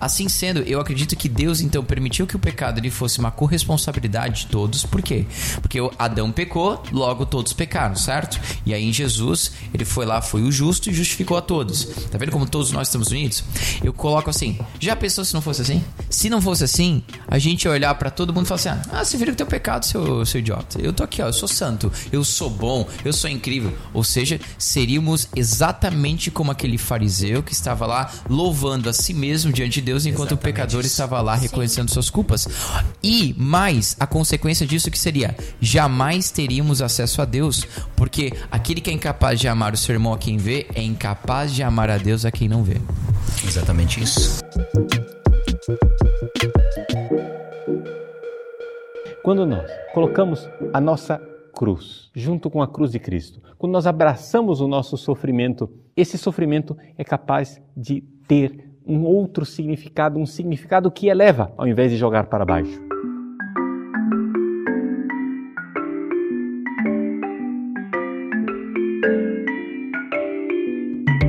[0.00, 4.40] Assim sendo, eu acredito que Deus então permitiu que o pecado ele fosse uma corresponsabilidade
[4.42, 4.84] de todos.
[4.84, 5.26] Por quê?
[5.60, 8.40] Porque o Adão pecou, logo todos pecaram, certo?
[8.64, 11.84] E aí em Jesus, ele foi lá, foi o justo e justificou a todos.
[12.10, 13.42] Tá vendo como todos nós estamos unidos?
[13.82, 15.82] Eu coloco assim, já pensou se não fosse assim?
[16.08, 19.04] Se não fosse assim, a gente ia olhar pra todo mundo e falar assim: "Ah,
[19.04, 20.80] você vira o teu pecado, seu, seu idiota.
[20.80, 23.72] Eu tô aqui, ó, eu sou santo, eu sou bom, eu sou incrível".
[23.92, 29.80] Ou seja, seríamos exatamente como aquele fariseu que estava lá louvando a si mesmo diante
[29.80, 30.90] de Deus enquanto o Exatamente pecador isso.
[30.90, 32.48] estava lá reconhecendo suas culpas.
[33.02, 37.64] E mais, a consequência disso que seria: jamais teríamos acesso a Deus,
[37.96, 41.54] porque aquele que é incapaz de amar o seu irmão a quem vê é incapaz
[41.54, 42.76] de amar a Deus a quem não vê.
[43.46, 44.40] Exatamente isso.
[49.28, 51.20] Quando nós colocamos a nossa
[51.54, 56.74] cruz junto com a cruz de Cristo, quando nós abraçamos o nosso sofrimento, esse sofrimento
[56.96, 62.24] é capaz de ter um outro significado, um significado que eleva ao invés de jogar
[62.28, 62.80] para baixo.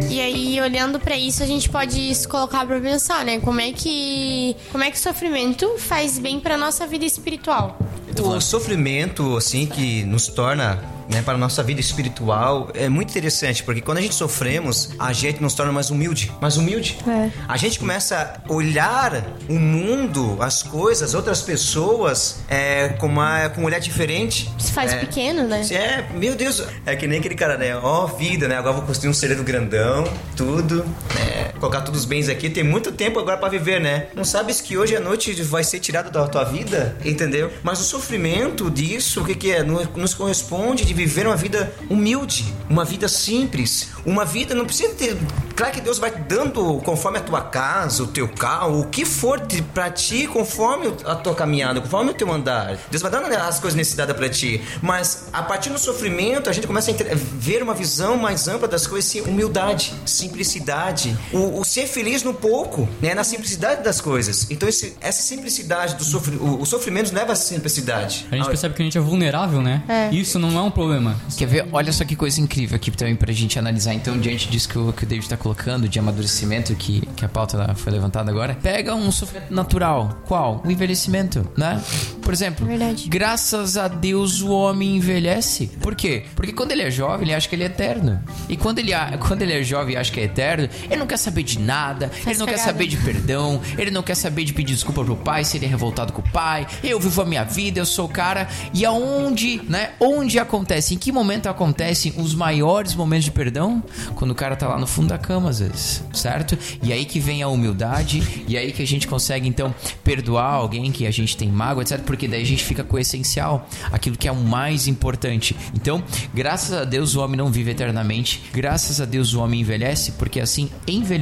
[0.10, 3.42] E aí, olhando pra isso, a gente pode se colocar pra pensar, né?
[3.42, 7.89] Como é que como é que o sofrimento faz bem pra nossa vida espiritual?
[8.22, 13.64] O sofrimento, assim, que nos torna, né, para a nossa vida espiritual, é muito interessante,
[13.64, 16.32] porque quando a gente sofremos, a gente nos torna mais humilde.
[16.42, 16.98] Mais humilde.
[17.08, 17.32] É.
[17.48, 23.62] A gente começa a olhar o mundo, as coisas, outras pessoas, é, com, uma, com
[23.62, 24.52] um olhar diferente.
[24.58, 25.66] Se faz é, pequeno, né?
[25.72, 27.76] É, meu Deus, é que nem aquele cara, né?
[27.76, 28.58] Ó, vida, né?
[28.58, 30.04] Agora vou construir um cereiro grandão,
[30.36, 31.29] tudo, né?
[31.60, 32.50] Colocar todos os bens aqui.
[32.50, 34.08] Tem muito tempo agora pra viver, né?
[34.16, 37.52] Não sabes que hoje à noite vai ser tirado da tua vida, entendeu?
[37.64, 39.64] Mas o sofrimento disso, o que, que é?
[39.64, 44.94] No- Nos corresponde de viver uma vida humilde, uma vida simples, uma vida não precisa
[44.94, 45.18] ter.
[45.56, 49.42] Claro que Deus vai dando conforme a tua casa, o teu carro, o que for
[49.74, 52.78] para ti, conforme a tua caminhada, conforme o teu andar.
[52.90, 54.62] Deus vai dando as coisas necessitadas para ti.
[54.82, 58.88] Mas a partir do sofrimento, a gente começa a ver uma visão mais ampla das
[58.88, 64.48] coisas, humildade, simplicidade, o, o, ser feliz no pouco, né, na simplicidade das coisas.
[64.50, 68.26] Então esse, essa simplicidade do sofri, o, o, sofrimento leva a simplicidade.
[68.32, 69.84] A gente percebe que a gente é vulnerável, né?
[69.88, 70.14] É.
[70.14, 71.20] Isso não é um problema.
[71.38, 71.68] Quer ver?
[71.72, 73.94] Olha só que coisa incrível aqui também pra gente analisar.
[73.94, 77.30] Então, diante disso que o, que o David tá colocando, de amadurecimento, que, que a
[77.30, 80.22] pauta foi levantada agora, pega um sofrimento natural.
[80.26, 80.62] Qual?
[80.66, 81.82] O envelhecimento, né?
[82.22, 83.08] Por exemplo, Verdade.
[83.10, 85.68] graças a Deus o homem envelhece.
[85.82, 86.24] Por quê?
[86.36, 88.22] Porque quando ele é jovem, ele acha que ele é eterno.
[88.48, 91.18] E quando ele, quando ele é jovem e acha que é eterno, ele não quer
[91.18, 92.64] saber de nada, Faz ele não cagada.
[92.64, 95.66] quer saber de perdão, ele não quer saber de pedir desculpa pro pai se ele
[95.66, 96.68] é revoltado com o pai.
[96.84, 98.48] Eu vivo a minha vida, eu sou o cara.
[98.74, 99.92] E aonde, né?
[100.00, 100.94] Onde acontece?
[100.94, 103.84] Em que momento acontecem os maiores momentos de perdão?
[104.16, 106.58] Quando o cara tá lá no fundo da cama, às vezes, certo?
[106.84, 109.74] E aí que vem a humildade, e aí que a gente consegue então
[110.04, 112.00] perdoar alguém que a gente tem mágoa, etc.
[112.02, 115.56] Porque daí a gente fica com o essencial, aquilo que é o mais importante.
[115.74, 120.14] Então, graças a Deus o homem não vive eternamente, graças a Deus o homem envelhece,
[120.14, 120.70] porque assim,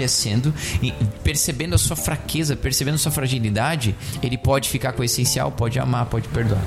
[0.07, 0.53] envelhecendo,
[1.23, 5.77] percebendo a sua fraqueza, percebendo a sua fragilidade, ele pode ficar com o essencial, pode
[5.77, 6.61] amar, pode perdoar.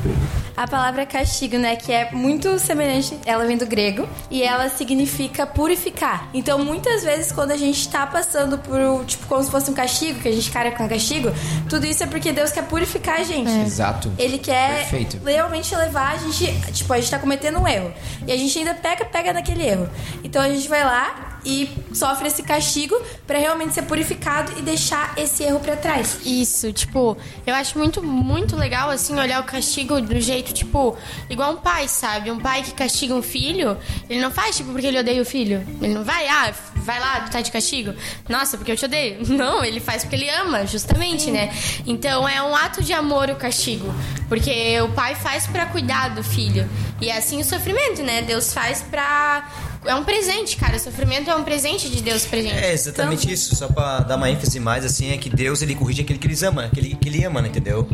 [0.57, 5.47] A palavra castigo, né, que é muito semelhante, ela vem do grego e ela significa
[5.47, 6.29] purificar.
[6.35, 10.21] Então, muitas vezes quando a gente tá passando por, tipo, como se fosse um castigo,
[10.21, 11.33] que a gente cara com castigo,
[11.69, 13.51] tudo isso é porque Deus quer purificar a gente.
[13.51, 13.63] É.
[13.63, 14.13] Exato.
[14.19, 15.21] Ele quer Perfeito.
[15.25, 17.93] realmente levar a gente, tipo, a gente tá cometendo um erro.
[18.27, 19.89] E a gente ainda pega, pega naquele erro.
[20.23, 25.15] Então a gente vai lá e sofre esse castigo para realmente ser purificado e deixar
[25.17, 26.19] esse erro para trás.
[26.25, 30.97] Isso, tipo, eu acho muito, muito legal, assim, olhar o castigo do jeito, tipo,
[31.29, 32.31] igual um pai, sabe?
[32.31, 33.77] Um pai que castiga um filho,
[34.09, 35.67] ele não faz, tipo, porque ele odeia o filho.
[35.81, 37.95] Ele não vai, ah, vai lá, tá de castigo.
[38.29, 39.19] Nossa, porque eu te odeio.
[39.41, 41.33] Não, ele faz porque ele ama, justamente, Sim.
[41.33, 41.53] né?
[41.87, 43.93] Então é um ato de amor o castigo.
[44.29, 46.69] Porque o pai faz para cuidar do filho.
[47.01, 48.23] E é assim o sofrimento, né?
[48.23, 49.49] Deus faz pra
[49.85, 50.77] é um presente, cara.
[50.77, 52.55] O sofrimento é um presente de Deus pra gente.
[52.55, 53.35] É exatamente então...
[53.35, 53.57] isso.
[53.57, 56.45] Só pra dar uma ênfase mais, assim, é que Deus ele corrige aquele que ele
[56.45, 57.89] ama, aquele que ele ama, entendeu?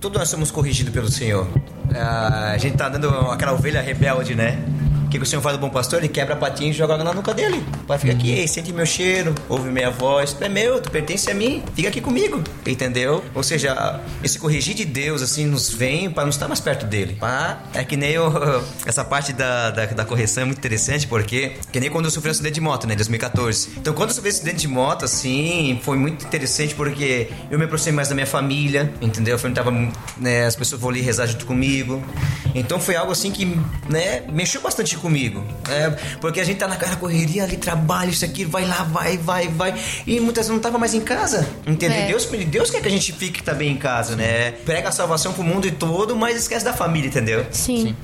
[0.00, 1.48] Todos nós somos corrigidos pelo Senhor.
[1.94, 4.58] Ah, a gente tá dando aquela ovelha rebelde, né?
[5.06, 6.00] O que, que o senhor faz do bom pastor?
[6.00, 7.64] Ele quebra a patinha e joga na nuca dele.
[7.86, 10.32] Vai ficar aqui, sente meu cheiro, ouve minha voz.
[10.32, 12.42] Tu é meu, tu pertence a mim, fica aqui comigo.
[12.66, 13.24] Entendeu?
[13.32, 17.16] Ou seja, esse corrigir de Deus, assim, nos vem para nos estar mais perto dele.
[17.22, 18.32] Ah, é que nem eu,
[18.84, 22.28] essa parte da, da, da, correção é muito interessante, porque que nem quando eu sofri
[22.28, 23.70] um acidente de moto, né, em 2014.
[23.76, 27.64] Então, quando eu sofri um acidente de moto, assim, foi muito interessante porque eu me
[27.64, 29.38] aproximei mais da minha família, entendeu?
[29.40, 29.70] Eu tava,
[30.16, 32.02] né, as pessoas vão ali rezar junto comigo.
[32.56, 33.44] Então, foi algo assim que,
[33.88, 35.05] né, mexeu bastante comigo.
[35.68, 35.90] É,
[36.20, 39.74] porque a gente tá naquela correria ali, trabalho, isso aqui, vai lá, vai, vai, vai.
[40.06, 41.48] E muitas vezes não tava mais em casa.
[41.66, 41.98] Entendeu?
[41.98, 42.06] É.
[42.06, 44.52] Deus, Deus quer que a gente fique também em casa, né?
[44.64, 47.46] Prega a salvação pro mundo e todo, mas esquece da família, entendeu?
[47.50, 47.76] Sim.
[47.76, 47.96] Sim.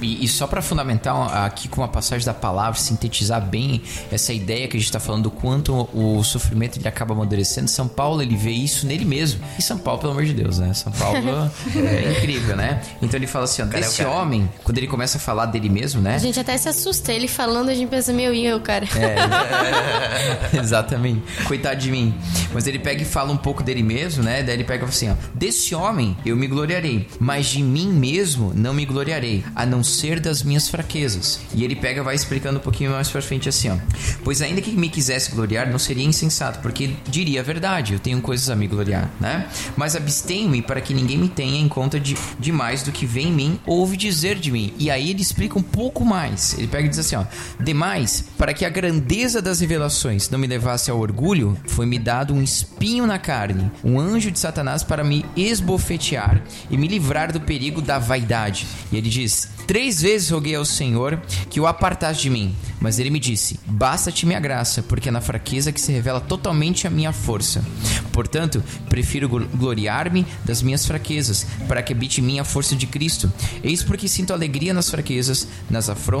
[0.00, 4.68] E, e, só para fundamentar aqui com a passagem da palavra, sintetizar bem essa ideia
[4.68, 8.36] que a gente tá falando do quanto o sofrimento ele acaba amadurecendo, São Paulo ele
[8.36, 9.40] vê isso nele mesmo.
[9.58, 10.74] E São Paulo, pelo amor de Deus, né?
[10.74, 12.82] São Paulo é incrível, né?
[13.00, 16.00] Então ele fala assim, ó, desse é homem, quando ele começa a falar dele mesmo,
[16.00, 16.18] né?
[16.34, 17.12] Gente até se assusta.
[17.12, 18.86] Ele falando, a gente pensa, meu, e eu, cara?
[18.96, 21.22] É, exatamente.
[21.44, 22.14] Coitado de mim.
[22.52, 24.42] Mas ele pega e fala um pouco dele mesmo, né?
[24.42, 25.14] Daí ele pega assim, ó.
[25.34, 30.18] Desse homem eu me gloriarei, mas de mim mesmo não me gloriarei, a não ser
[30.18, 31.40] das minhas fraquezas.
[31.54, 33.76] E ele pega e vai explicando um pouquinho mais pra frente assim, ó.
[34.24, 38.20] Pois ainda que me quisesse gloriar, não seria insensato, porque diria a verdade, eu tenho
[38.20, 39.46] coisas a me gloriar, né?
[39.76, 43.28] Mas abstenho-me para que ninguém me tenha em conta de, de mais do que vem
[43.28, 44.72] em mim, ouve dizer de mim.
[44.78, 46.54] E aí ele explica um pouco mais demais.
[46.58, 47.24] Ele pega e diz assim, ó:
[47.60, 52.42] "Demais, para que a grandeza das revelações não me levasse ao orgulho, foi-me dado um
[52.42, 57.80] espinho na carne, um anjo de Satanás para me esbofetear e me livrar do perigo
[57.80, 62.54] da vaidade." E ele diz: Três vezes roguei ao Senhor que o apartasse de mim,
[62.80, 66.86] mas ele me disse: Basta-te minha graça, porque é na fraqueza que se revela totalmente
[66.86, 67.64] a minha força.
[68.12, 73.32] Portanto, prefiro gloriar-me das minhas fraquezas, para que habite em mim a força de Cristo.
[73.62, 76.13] Eis porque sinto alegria nas fraquezas, nas afrontas,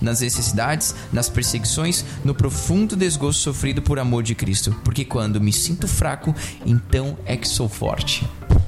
[0.00, 4.74] nas necessidades, nas perseguições, no profundo desgosto sofrido por amor de Cristo.
[4.84, 8.26] Porque quando me sinto fraco, então é que sou forte.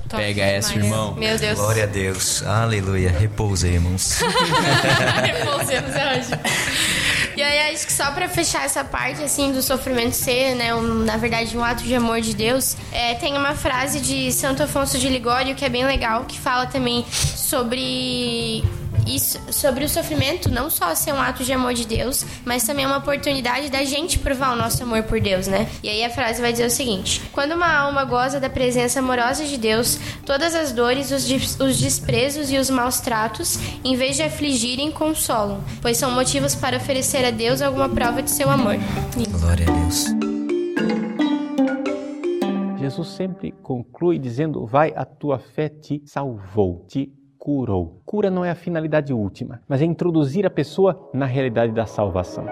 [0.09, 1.15] Top Pega essa, irmão.
[1.15, 1.59] Meu Deus.
[1.59, 2.43] Glória a Deus.
[2.45, 3.11] Aleluia.
[3.11, 4.21] Repousemos.
[5.23, 6.31] Repousemos é hoje.
[7.37, 11.05] E aí, acho que só pra fechar essa parte, assim, do sofrimento ser, né, um,
[11.05, 14.99] na verdade, um ato de amor de Deus, é, tem uma frase de Santo Afonso
[14.99, 18.65] de Ligório que é bem legal, que fala também sobre
[19.51, 22.89] sobre o sofrimento não só ser um ato de amor de Deus, mas também é
[22.89, 25.69] uma oportunidade da gente provar o nosso amor por Deus, né?
[25.83, 29.45] E aí a frase vai dizer o seguinte: quando uma alma goza da presença amorosa
[29.45, 31.29] de Deus, todas as dores, os,
[31.61, 36.77] os desprezos e os maus tratos, em vez de afligirem, consolam, pois são motivos para
[36.77, 38.77] oferecer a Deus alguma prova de seu amor.
[39.41, 40.37] Glória a Deus.
[42.87, 47.13] Jesus sempre conclui dizendo: Vai, a tua fé te salvou, te
[47.47, 48.03] curou.
[48.05, 52.45] Cura não é a finalidade última, mas é introduzir a pessoa na realidade da salvação.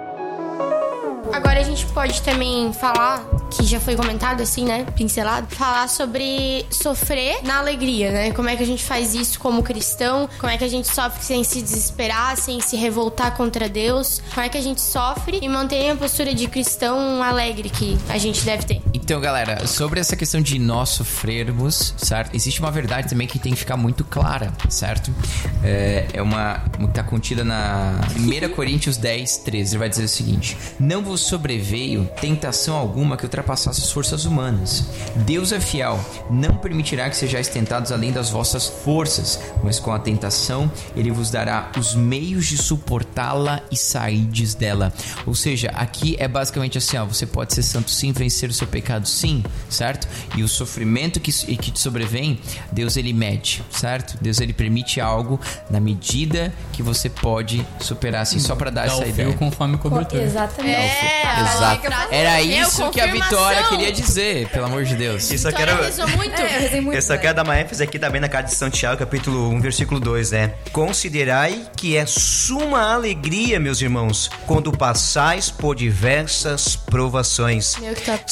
[1.32, 4.84] Agora a gente pode também falar, que já foi comentado assim, né?
[4.94, 8.32] Pincelado, falar sobre sofrer na alegria, né?
[8.32, 10.28] Como é que a gente faz isso como cristão?
[10.38, 14.22] Como é que a gente sofre sem se desesperar, sem se revoltar contra Deus?
[14.32, 18.18] Como é que a gente sofre e mantém a postura de cristão alegre que a
[18.18, 18.82] gente deve ter?
[19.04, 22.34] Então, galera, sobre essa questão de nós sofrermos, certo?
[22.34, 25.14] Existe uma verdade também que tem que ficar muito clara, certo?
[25.62, 26.64] É, é uma.
[26.78, 29.72] que tá contida na 1 Coríntios 10, 13.
[29.72, 34.86] Ele vai dizer o seguinte: Não vos sobreveio tentação alguma que ultrapassasse as forças humanas.
[35.16, 39.98] Deus é fiel, não permitirá que sejais tentados além das vossas forças, mas com a
[39.98, 44.90] tentação ele vos dará os meios de suportá-la e sairdes dela.
[45.26, 48.66] Ou seja, aqui é basicamente assim: ó, você pode ser santo sim, vencer o seu
[48.66, 50.06] pecado sim, certo?
[50.36, 52.38] E o sofrimento que, que te sobrevém,
[52.70, 54.16] Deus ele mede, certo?
[54.20, 58.92] Deus ele permite algo na medida que você pode superar, assim, só para dar Dá
[58.94, 59.28] essa o ideia.
[59.28, 60.20] fio conforme cobertor.
[60.20, 60.76] Exatamente.
[60.76, 61.86] É, Exato.
[62.10, 63.14] Era isso que a.
[63.14, 65.30] Vitória queria dizer, pelo amor de Deus.
[65.30, 65.74] Isso aqui era.
[66.16, 66.40] muito.
[66.40, 66.96] É, eu rezei muito.
[66.96, 69.60] Eu só quero dar uma ênfase aqui também na carta de São Tiago, capítulo 1,
[69.60, 70.54] versículo 2, né?
[70.72, 78.24] Considerai que é suma alegria, meus irmãos, quando passais por diversas provações, que top.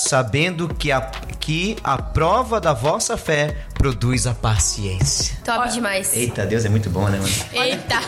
[0.53, 1.01] Sabendo que a,
[1.41, 5.37] que a prova da vossa fé produz a paciência.
[5.45, 6.15] Top demais.
[6.15, 7.33] Eita, Deus é muito bom, né, mano?
[7.53, 8.01] Eita.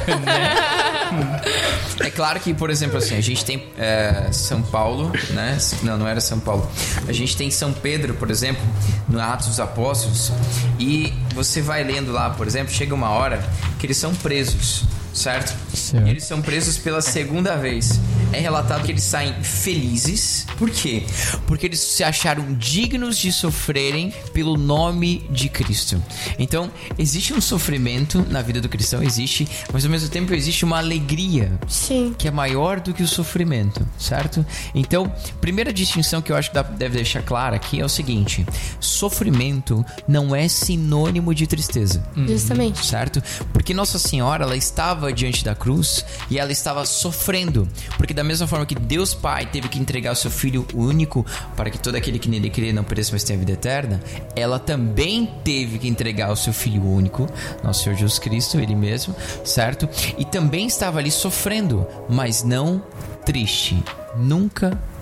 [2.01, 5.57] É claro que, por exemplo, assim, a gente tem é, São Paulo, né?
[5.83, 6.71] Não, não era São Paulo.
[7.09, 8.63] A gente tem São Pedro, por exemplo,
[9.09, 10.33] no Atos dos Apóstolos.
[10.79, 13.43] E você vai lendo lá, por exemplo, chega uma hora
[13.79, 15.55] que eles são presos, certo?
[15.75, 16.07] Certo.
[16.07, 18.01] E eles são presos pela segunda vez.
[18.35, 20.45] É relatado que eles saem felizes.
[20.59, 21.05] Por quê?
[21.47, 26.03] Porque eles se acharam dignos de sofrerem pelo nome de Cristo.
[26.37, 26.69] Então,
[26.99, 31.53] existe um sofrimento na vida do cristão, existe, mas ao mesmo tempo existe uma alegria
[31.69, 32.13] Sim.
[32.19, 34.45] que é maior do que o sofrimento, certo?
[34.75, 38.45] Então, primeira distinção que eu acho que deve deixar clara aqui é o seguinte:
[38.81, 42.85] sofrimento não é sinônimo de tristeza Justamente.
[42.85, 43.23] certo?
[43.53, 47.69] Porque Nossa Senhora, ela estava diante da cruz e ela estava sofrendo.
[47.97, 51.25] Porque da mesma forma que Deus Pai teve que entregar o seu Filho único
[51.57, 54.01] para que todo aquele que nele crê não pereça, mas tenha vida eterna,
[54.35, 57.29] ela também teve que entregar o seu Filho único,
[57.63, 59.89] nosso Senhor Jesus Cristo, Ele mesmo, certo?
[60.19, 62.83] E também estava ali sofrendo, mas não
[63.25, 63.83] triste.
[64.17, 64.94] Nunca triste.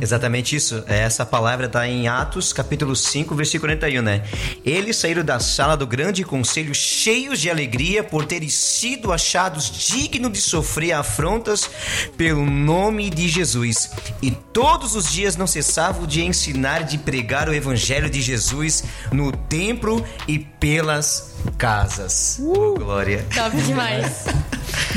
[0.00, 0.82] Exatamente isso.
[0.86, 4.22] É, Essa palavra está em Atos, capítulo 5, versículo 41, né?
[4.64, 10.32] Eles saíram da sala do grande conselho cheios de alegria por terem sido achados dignos
[10.32, 11.68] de sofrer afrontas
[12.16, 13.90] pelo nome de Jesus.
[14.22, 18.84] E todos os dias não cessavam de ensinar e de pregar o evangelho de Jesus
[19.12, 22.38] no templo e pelas casas.
[22.40, 23.24] Oh, glória.
[23.34, 24.26] Top demais.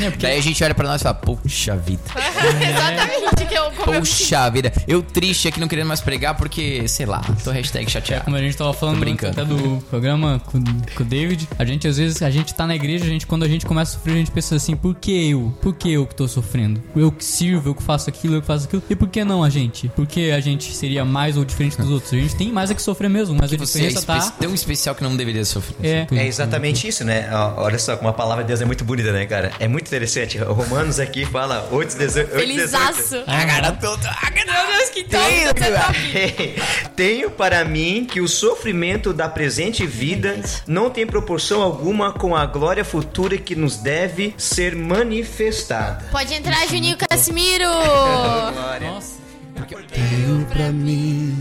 [0.00, 2.02] É, porque Daí a gente olha pra nós e fala, poxa vida.
[2.14, 6.86] Exatamente que eu como eu Poxa vida, eu triste aqui não querendo mais pregar porque,
[6.86, 8.24] sei lá, tô hashtag chateado.
[8.26, 10.62] Como a gente tava falando Tô até do programa com,
[10.94, 13.44] com o David, a gente às vezes, a gente tá na igreja, a gente quando
[13.44, 15.56] a gente começa a sofrer, a gente pensa assim, por que eu?
[15.62, 16.82] Por que eu que tô sofrendo?
[16.94, 18.82] Eu que sirvo, eu que faço aquilo, eu que faço aquilo.
[18.88, 19.88] E por que não a gente?
[19.88, 22.12] Por que a gente seria mais ou diferente dos outros?
[22.12, 24.30] A gente tem mais é que sofrer mesmo, mas a Você é diferença tá...
[24.38, 25.76] tão especial que não deveria sofrer.
[25.82, 27.28] É, É exatamente isso, né?
[27.56, 29.52] Olha só como a palavra de Deus é muito bonita, né, cara?
[29.58, 30.38] É muito interessante.
[30.38, 32.30] O Romanos aqui fala 8, 18.
[32.30, 33.16] Felizaço.
[33.26, 35.04] A cara Meu Deus, que.
[35.04, 36.62] Tenho, é top.
[36.96, 42.46] Tenho para mim que o sofrimento da presente vida não tem proporção alguma com a
[42.46, 46.06] glória futura que nos deve ser manifestada.
[46.10, 47.64] Pode entrar, Juninho Casimiro.
[48.82, 49.22] Nossa.
[49.92, 51.38] Tenho pra mim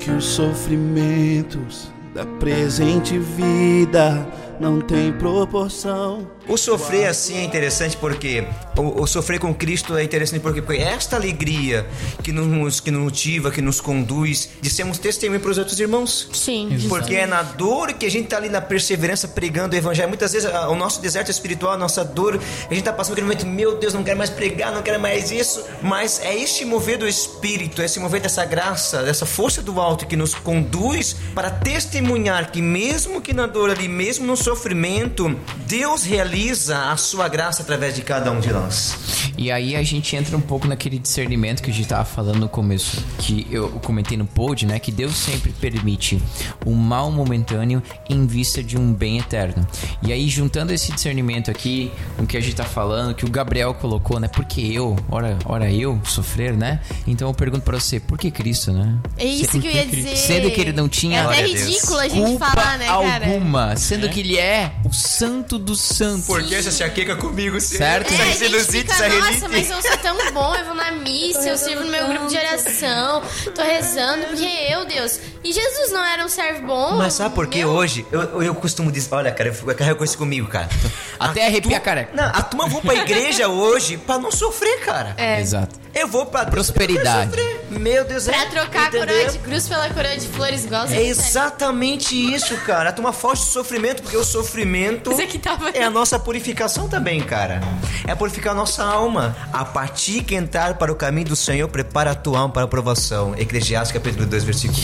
[0.00, 4.26] que os sofrimentos da presente vida
[4.60, 6.37] não têm proporção.
[6.48, 8.42] O sofrer assim é interessante porque
[8.76, 11.86] o, o sofrer com Cristo é interessante porque, porque esta alegria
[12.22, 16.28] que nos, que nos motiva, que nos conduz de sermos testemunho para os outros irmãos.
[16.32, 16.86] Sim.
[16.88, 20.08] Porque é na dor que a gente tá ali na perseverança pregando o evangelho.
[20.08, 23.26] Muitas vezes a- o nosso deserto espiritual, a nossa dor, a gente tá passando aquele
[23.26, 25.62] momento, meu Deus, não quero mais pregar, não quero mais isso.
[25.82, 30.06] Mas é este mover do Espírito, é esse mover dessa graça, dessa força do alto
[30.06, 36.04] que nos conduz para testemunhar que mesmo que na dor ali, mesmo no sofrimento, Deus
[36.04, 36.37] realiza
[36.70, 38.96] a sua graça através de cada um de nós.
[39.36, 42.48] E aí a gente entra um pouco naquele discernimento que a gente tava falando no
[42.48, 46.20] começo, que eu comentei no pod, né, que Deus sempre permite
[46.64, 49.66] um mal momentâneo em vista de um bem eterno.
[50.02, 53.30] E aí juntando esse discernimento aqui, com o que a gente tá falando, que o
[53.30, 56.80] Gabriel colocou, né, porque eu, ora, ora eu sofrer, né?
[57.06, 58.96] Então eu pergunto pra você, por que Cristo, né?
[59.16, 60.16] É isso que eu ia dizer.
[60.16, 63.26] Sendo que ele não tinha É até ridículo a gente falar, né, cara?
[63.26, 66.26] alguma, sendo que ele é o santo dos santos.
[66.26, 67.60] Por que essa chaqueca comigo?
[67.60, 68.12] se- Certo.
[68.12, 70.92] É, gente sinusite, fica, é nossa, rinite?" mas eu sou tão bom, eu vou na
[70.92, 73.22] missa, eu sirvo no meu grupo de oração,
[73.54, 75.18] tô rezando, porque eu, Deus.
[75.48, 76.96] E Jesus não era um servo bom?
[76.96, 78.04] Mas sabe por que hoje?
[78.12, 80.68] Eu, eu costumo dizer, olha, cara, eu carrego isso comigo, cara.
[81.18, 82.10] Até arrepiar a tu- careca.
[82.14, 85.14] Não, a turma vou pra igreja hoje pra não sofrer, cara.
[85.16, 85.40] É.
[85.40, 85.78] Exato.
[85.94, 87.30] Eu vou pra Prosperidade.
[87.30, 87.80] eu quero sofrer.
[87.80, 89.06] Meu Deus, Pra é, trocar a entendeu?
[89.16, 92.90] coroa de cruz pela coroa de flores, igual É exatamente isso, cara.
[92.90, 96.88] A turma foge do sofrimento, porque o sofrimento Isso aqui tava- é a nossa purificação
[96.88, 97.60] também, cara.
[98.06, 99.34] É purificar a nossa alma.
[99.52, 102.68] A partir que entrar para o caminho do Senhor, prepara a tua alma para a
[102.68, 103.34] provação.
[103.36, 104.80] Eclesiastes capítulo 2, versículo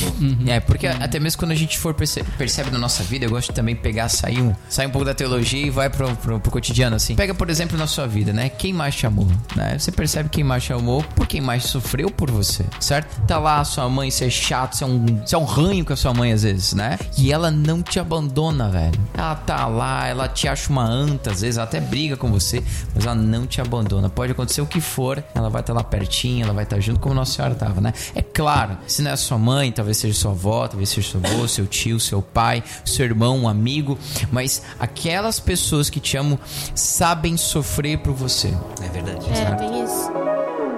[0.46, 0.48] 1.
[0.50, 3.48] É, porque até mesmo quando a gente for perce- percebe na nossa vida, eu gosto
[3.48, 6.50] de também pegar, sair um, sair um pouco da teologia e vai pro, pro, pro
[6.50, 7.14] cotidiano, assim.
[7.14, 8.48] Pega, por exemplo, na sua vida, né?
[8.48, 9.78] Quem mais te amou, né?
[9.78, 13.20] Você percebe quem mais te amou por quem mais sofreu por você, certo?
[13.26, 15.84] Tá lá a sua mãe, você é chato, você é um, você é um ranho
[15.84, 16.98] com a sua mãe às vezes, né?
[17.16, 18.98] E ela não te abandona, velho.
[19.14, 22.62] Ela tá lá, ela te acha uma anta, às vezes ela até briga com você,
[22.94, 24.08] mas ela não te abandona.
[24.08, 27.14] Pode acontecer o que for, ela vai estar lá pertinho, ela vai estar junto como
[27.14, 27.92] Nossa Senhora tava, né?
[28.14, 31.48] É claro, se não é sua mãe, talvez seja sua avó, talvez seja seu avô,
[31.48, 33.98] seu tio, seu pai, seu irmão, um amigo,
[34.30, 36.38] mas aquelas pessoas que te amam
[36.74, 38.48] sabem sofrer por você.
[38.82, 39.26] É verdade.
[39.30, 40.12] É, tem isso.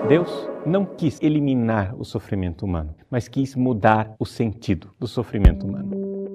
[0.08, 6.26] Deus não quis eliminar o sofrimento humano, mas quis mudar o sentido do sofrimento humano.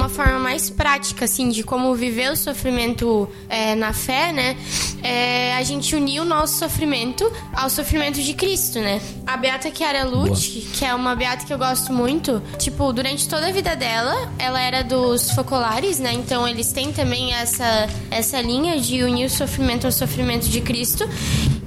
[0.00, 4.56] Uma forma mais prática, assim, de como viver o sofrimento é, na fé, né?
[5.02, 8.98] É a gente unir o nosso sofrimento ao sofrimento de Cristo, né?
[9.26, 13.48] A Beata Chiara Lute, que é uma beata que eu gosto muito, tipo, durante toda
[13.48, 16.14] a vida dela, ela era dos focolares, né?
[16.14, 21.06] Então eles têm também essa, essa linha de unir o sofrimento ao sofrimento de Cristo.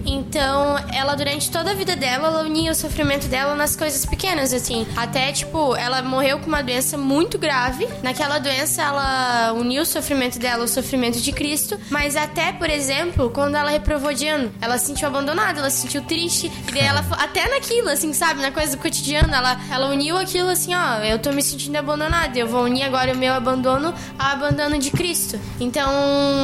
[0.05, 4.53] Então, ela durante toda a vida dela, ela unia o sofrimento dela nas coisas pequenas,
[4.53, 4.85] assim.
[4.95, 7.87] Até, tipo, ela morreu com uma doença muito grave.
[8.01, 11.79] Naquela doença, ela uniu o sofrimento dela ao sofrimento de Cristo.
[11.89, 15.81] Mas até, por exemplo, quando ela reprovou de ano, ela se sentiu abandonada, ela se
[15.81, 16.51] sentiu triste.
[16.67, 18.41] E daí ela, até naquilo, assim, sabe?
[18.41, 22.37] Na coisa do cotidiano, ela, ela uniu aquilo assim, ó, eu tô me sentindo abandonada.
[22.37, 25.39] Eu vou unir agora o meu abandono ao abandono de Cristo.
[25.59, 25.89] Então,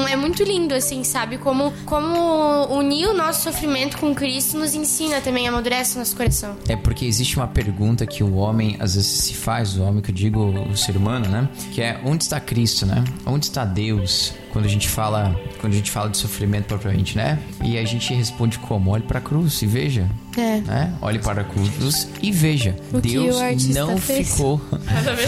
[0.08, 1.38] é muito lindo, assim, sabe?
[1.38, 6.56] Como, como unir o nosso sofrimento com Cristo nos ensina também, amadurece nosso coração.
[6.68, 10.12] É porque existe uma pergunta que o homem às vezes se faz, o homem que
[10.12, 11.50] eu digo o ser humano, né?
[11.72, 13.04] Que é onde está Cristo, né?
[13.26, 14.34] Onde está Deus?
[14.52, 17.40] Quando a gente fala, quando a gente fala de sofrimento propriamente, né?
[17.64, 18.92] E a gente responde como?
[18.92, 20.10] Olhe para a cruz e veja.
[20.38, 20.62] É.
[20.62, 20.94] Né?
[21.02, 22.76] Olhe para a cruz e veja.
[22.94, 24.32] O Deus não fez.
[24.32, 24.62] ficou.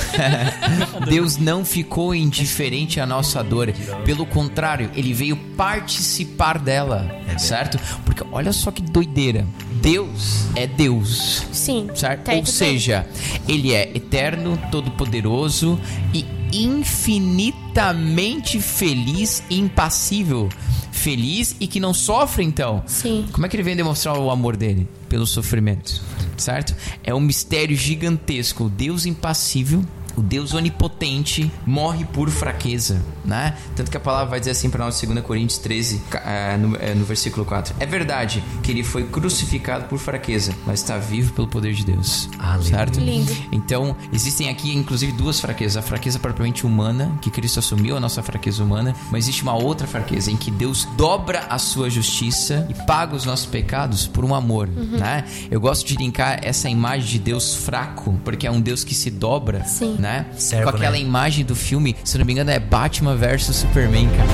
[1.10, 3.74] Deus não ficou indiferente à nossa dor.
[4.06, 7.78] Pelo contrário, ele veio participar dela, certo?
[8.06, 9.46] Porque olha só que doideira.
[9.82, 11.46] Deus é Deus.
[11.52, 11.90] Sim.
[11.96, 12.26] Certo?
[12.26, 13.08] Tá Ou seja,
[13.48, 15.80] ele é eterno, todo-poderoso
[16.14, 20.50] e infinitamente feliz e impassível.
[20.92, 22.84] Feliz e que não sofre, então.
[22.86, 23.26] Sim.
[23.32, 24.88] Como é que ele vem demonstrar o amor dele?
[25.10, 26.02] Pelo sofrimento,
[26.38, 26.76] certo?
[27.04, 28.70] É um mistério gigantesco.
[28.70, 29.84] Deus impassível,
[30.16, 33.56] o Deus onipotente, morre por fraqueza, né?
[33.76, 36.76] Tanto que a palavra vai dizer assim para nós, 2 Coríntios 13, ca- eh, no,
[36.76, 37.76] eh, no versículo 4.
[37.80, 42.30] É verdade que ele foi crucificado por fraqueza, mas está vivo pelo poder de Deus.
[42.40, 42.70] Aleluia.
[42.70, 43.00] Certo?
[43.00, 43.32] Lindo.
[43.52, 45.78] Então, existem aqui, inclusive, duas fraquezas.
[45.78, 48.96] A fraqueza propriamente humana, que Cristo assumiu, a nossa fraqueza humana.
[49.12, 53.26] Mas existe uma outra fraqueza, em que Deus dobra a sua justiça e paga os
[53.26, 55.26] nossos pecados por um amor, né?
[55.50, 59.10] Eu gosto de linkar essa imagem de Deus fraco, porque é um Deus que se
[59.10, 59.96] dobra, Sim.
[60.02, 60.26] Né?
[60.38, 61.00] Servo, Com aquela né?
[61.00, 64.30] imagem do filme, se eu não me engano, é Batman versus Superman, cara.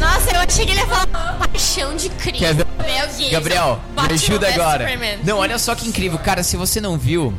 [0.00, 2.38] Nossa, eu achei que ele ia falar paixão de Cristo.
[2.38, 2.66] Quer ver?
[2.84, 3.30] Deus.
[3.30, 4.84] Gabriel, me ajuda agora.
[4.84, 5.18] Superman.
[5.24, 6.18] Não, olha só que incrível.
[6.18, 7.32] Cara, se você não viu,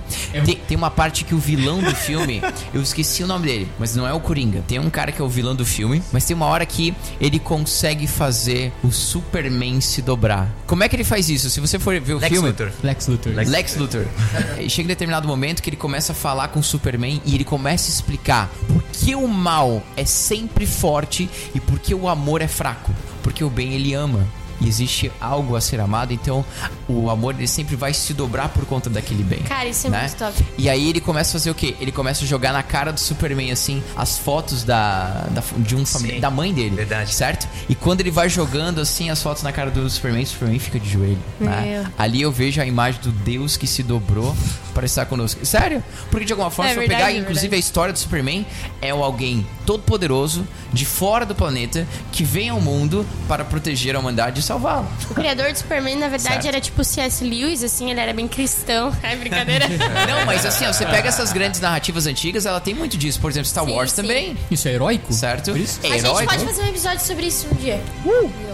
[0.45, 2.41] tem, tem uma parte que o vilão do filme,
[2.73, 4.63] eu esqueci o nome dele, mas não é o Coringa.
[4.67, 7.39] Tem um cara que é o vilão do filme, mas tem uma hora que ele
[7.39, 10.49] consegue fazer o Superman se dobrar.
[10.65, 11.49] Como é que ele faz isso?
[11.49, 12.49] Se você for ver o Lex filme.
[12.49, 12.71] Luthor.
[12.83, 13.33] Lex Luthor.
[13.33, 14.05] Lex, Luthor.
[14.67, 17.89] Chega em determinado momento que ele começa a falar com o Superman e ele começa
[17.89, 22.47] a explicar por que o mal é sempre forte e por que o amor é
[22.47, 22.93] fraco.
[23.21, 24.27] Porque o bem ele ama.
[24.61, 26.43] E existe algo a ser amado, então
[26.87, 29.39] o amor ele sempre vai se dobrar por conta daquele bem.
[29.39, 29.99] Cara, isso é né?
[30.01, 30.45] muito top.
[30.57, 31.75] E aí ele começa a fazer o quê?
[31.79, 35.85] Ele começa a jogar na cara do Superman, assim, as fotos da, da- de um
[35.85, 36.21] familiar, Sim.
[36.21, 36.75] da mãe dele.
[36.75, 37.13] Verdade.
[37.13, 37.47] Certo?
[37.67, 40.79] E quando ele vai jogando, assim, as fotos na cara do Superman, o Superman fica
[40.79, 41.17] de joelho.
[41.39, 41.85] né?
[41.97, 44.35] Ali eu vejo a imagem do Deus que se dobrou
[44.73, 45.45] para estar conosco.
[45.45, 45.83] Sério?
[46.11, 48.45] Porque de alguma forma, É se eu verdade, pegar, é inclusive, a história do Superman
[48.81, 53.95] é o alguém todo poderoso, de fora do planeta, que vem ao mundo para proteger
[53.95, 54.85] a humanidade salvá-la.
[55.09, 56.47] O criador do Superman, na verdade, Certo.
[56.47, 57.23] era tipo C.S.
[57.23, 58.91] Lewis, assim, ele era bem cristão.
[59.03, 59.67] É brincadeira.
[60.07, 63.19] Não, mas assim, ó, você pega essas grandes narrativas antigas, ela tem muito disso.
[63.19, 64.01] Por exemplo, Star Sim, Wars sim.
[64.01, 64.37] também.
[64.49, 65.13] Isso é heróico?
[65.13, 65.51] Certo?
[65.51, 65.79] Por isso?
[65.83, 66.31] É A gente heróico.
[66.31, 67.81] pode fazer um episódio sobre isso um dia.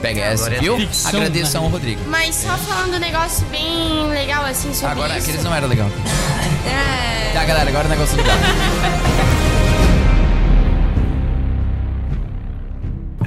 [0.02, 0.78] Pega essa, Agora é viu?
[0.78, 1.70] ficção, Agradeço ao né?
[1.70, 2.02] Rodrigo.
[2.08, 5.28] Mas só falando um negócio bem legal, assim, sobre Agora, isso.
[5.28, 5.89] aqueles não eram legal.
[6.68, 7.34] É...
[7.34, 8.38] Tá, galera, agora o negócio é legal.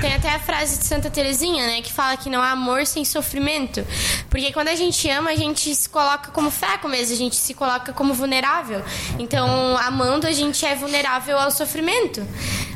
[0.05, 1.81] Tem até a frase de Santa Terezinha, né?
[1.81, 3.83] Que fala que não há amor sem sofrimento.
[4.29, 7.55] Porque quando a gente ama, a gente se coloca como fraco mesmo, a gente se
[7.55, 8.83] coloca como vulnerável.
[9.19, 9.49] Então,
[9.79, 12.23] amando, a gente é vulnerável ao sofrimento.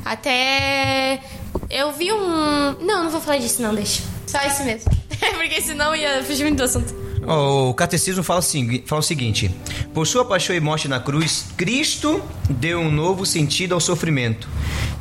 [0.06, 1.20] Até.
[1.68, 2.78] Eu vi um.
[2.80, 4.02] Não, não vou falar disso, não, deixa.
[4.26, 4.90] Só isso mesmo.
[5.36, 7.07] Porque senão ia fugir muito do assunto.
[7.30, 9.54] O catecismo fala, assim, fala o seguinte:
[9.92, 14.48] Por sua paixão e morte na cruz, Cristo deu um novo sentido ao sofrimento,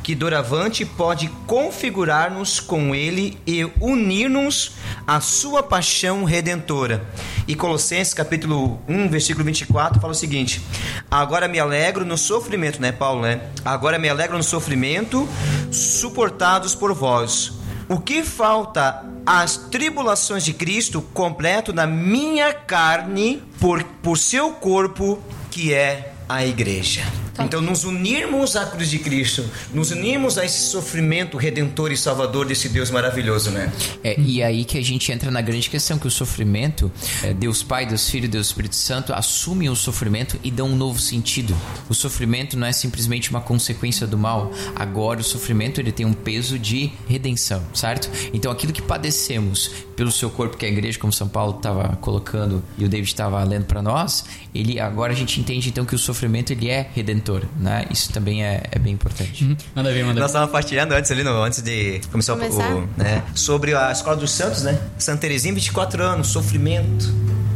[0.02, 4.72] que doravante pode configurar-nos com Ele e unir-nos
[5.06, 7.02] à sua paixão redentora.
[7.46, 10.60] E Colossenses capítulo 1, versículo 24 fala o seguinte:
[11.10, 13.40] Agora me alegro no sofrimento, né, Paulo, né?
[13.64, 15.26] Agora me alegro no sofrimento
[15.70, 17.52] suportados por vós.
[17.88, 25.22] O que falta às tribulações de Cristo completo na minha carne por, por seu corpo,
[25.50, 27.02] que é a igreja.
[27.40, 32.46] Então, nos unirmos à cruz de Cristo, nos unirmos a esse sofrimento redentor e salvador
[32.46, 33.72] desse Deus maravilhoso, né?
[34.02, 36.90] É, e aí que a gente entra na grande questão, que o sofrimento,
[37.22, 41.00] é, Deus Pai, Deus Filho, Deus Espírito Santo assumem o sofrimento e dão um novo
[41.00, 41.56] sentido.
[41.88, 44.50] O sofrimento não é simplesmente uma consequência do mal.
[44.74, 48.10] Agora o sofrimento ele tem um peso de redenção, certo?
[48.32, 51.96] Então aquilo que padecemos pelo seu corpo, que é a igreja, como São Paulo estava
[51.96, 54.24] colocando e o David estava lendo para nós,
[54.54, 57.27] ele agora a gente entende então que o sofrimento ele é redentor,
[57.58, 57.84] né?
[57.90, 59.44] Isso também é, é bem importante.
[59.44, 60.20] Hum, Manda ver, manda ver.
[60.20, 62.74] Nós estávamos partilhando antes ali, no, antes de começar, o- Começar?
[62.74, 64.78] O, né, sobre a Escola dos Santos, né?
[64.98, 67.06] Santa Teresinha, 24 anos, sofrimento.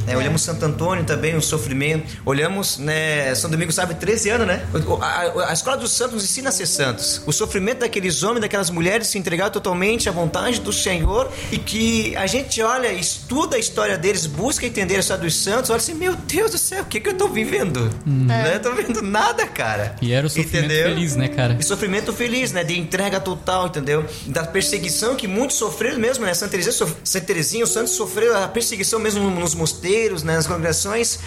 [0.06, 2.04] É, olhamos Santo Antônio também, o sofrimento.
[2.24, 4.64] Olhamos, né, São Domingos sabe, 13 anos, né?
[5.00, 7.22] A, a- a Escola dos Santos ensina a ser santos.
[7.26, 12.14] O sofrimento daqueles homens, daquelas mulheres se entregar totalmente à vontade do Senhor e que
[12.16, 15.94] a gente olha, estuda a história deles, busca entender a história dos santos, olha assim,
[15.94, 17.90] meu Deus do céu, o que, que eu tô vivendo?
[18.06, 18.52] Né?
[18.56, 19.96] Eu tô vendo nada, cara.
[20.02, 20.88] E era o sofrimento Entendeu?
[20.94, 21.56] feliz, né, cara?
[21.58, 22.64] E sofrimento feliz, né?
[22.64, 24.04] De entrega total, entendeu?
[24.26, 26.34] Da perseguição que muitos sofreram mesmo, né?
[26.34, 26.72] Santa Teresinha,
[27.04, 29.82] Santa Teresinha os santos sofreram a perseguição mesmo nos mosteiros,
[30.22, 30.36] né?
[30.36, 31.18] nas congregações,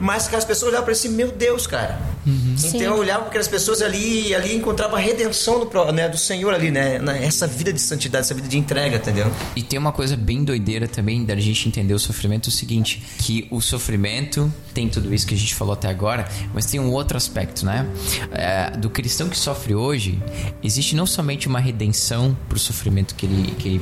[0.00, 1.98] mas que as pessoas olhavam para assim, meu Deus, cara.
[2.26, 6.08] Então olhavam para aquelas pessoas ali e ali encontravam a redenção do, né?
[6.08, 7.00] do Senhor ali, né?
[7.22, 9.30] Essa vida de santidade, essa vida de entrega, entendeu?
[9.54, 13.02] E tem uma coisa bem doideira também da gente entender o sofrimento, é o seguinte,
[13.18, 16.90] que o sofrimento tem tudo isso que a gente falou até agora, mas tem um
[16.90, 17.86] outro aspecto, né?
[18.32, 20.18] É, do cristão que sofre hoje,
[20.62, 23.80] existe não somente uma redenção pro sofrimento que ele, que ele,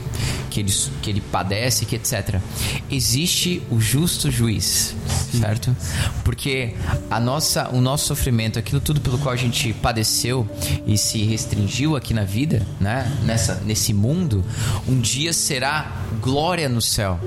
[0.51, 2.41] que ele, que ele padece, que etc.
[2.91, 4.97] Existe o justo juiz,
[5.39, 5.77] certo?
[6.25, 6.75] Porque
[7.11, 10.49] a nossa, o nosso sofrimento, aquilo tudo pelo qual a gente padeceu
[10.87, 13.11] e se restringiu aqui na vida, né?
[13.25, 14.45] Nessa, nesse mundo,
[14.89, 17.21] um dia será glória no céu,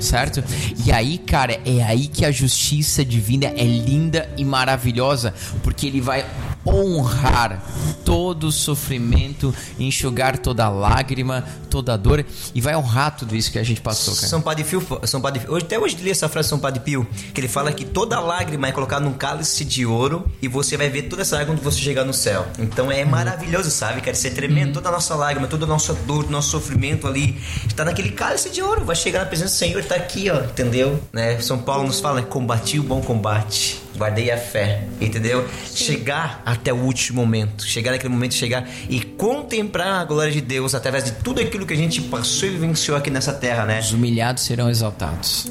[0.00, 0.42] certo?
[0.84, 6.00] E aí, cara, é aí que a justiça divina é linda e maravilhosa, porque ele
[6.00, 6.24] vai
[6.68, 7.62] honrar
[8.04, 13.62] todo o sofrimento, enxugar toda lágrima, toda dor e vai honrar tudo isso que a
[13.62, 14.26] gente passou, cara.
[14.26, 17.06] São Padre Pio, São Padre, hoje, até hoje li essa frase de São Padre Pio,
[17.34, 20.88] que ele fala que toda lágrima é colocada num cálice de ouro e você vai
[20.88, 22.46] ver toda essa lágrima quando você chegar no céu.
[22.58, 24.00] Então é maravilhoso, sabe?
[24.00, 27.84] Quer ser tremendo, toda a nossa lágrima, toda a nossa dor, nosso sofrimento ali está
[27.84, 28.84] naquele cálice de ouro.
[28.84, 31.00] Vai chegar na presença do Senhor, está aqui, ó, entendeu?
[31.12, 31.40] Né?
[31.40, 33.87] São Paulo nos fala, combati o bom combate.
[33.98, 35.44] Guardei a fé, entendeu?
[35.74, 40.74] Chegar até o último momento, chegar naquele momento, chegar e contemplar a glória de Deus
[40.74, 43.80] através de tudo aquilo que a gente passou e vivenciou aqui nessa terra, né?
[43.80, 45.50] Os humilhados serão exaltados.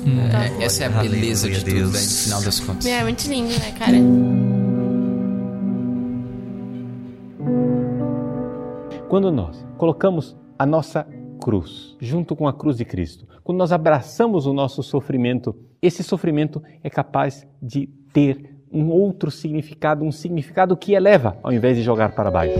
[0.59, 1.93] É, essa é a beleza de Aleluia, tudo, Deus.
[1.93, 2.85] né, no final das contas.
[2.85, 3.97] É muito lindo, né, cara?
[9.09, 11.07] Quando nós colocamos a nossa
[11.41, 16.61] cruz junto com a cruz de Cristo, quando nós abraçamos o nosso sofrimento, esse sofrimento
[16.83, 22.09] é capaz de ter um outro significado, um significado que eleva, ao invés de jogar
[22.09, 22.59] para baixo.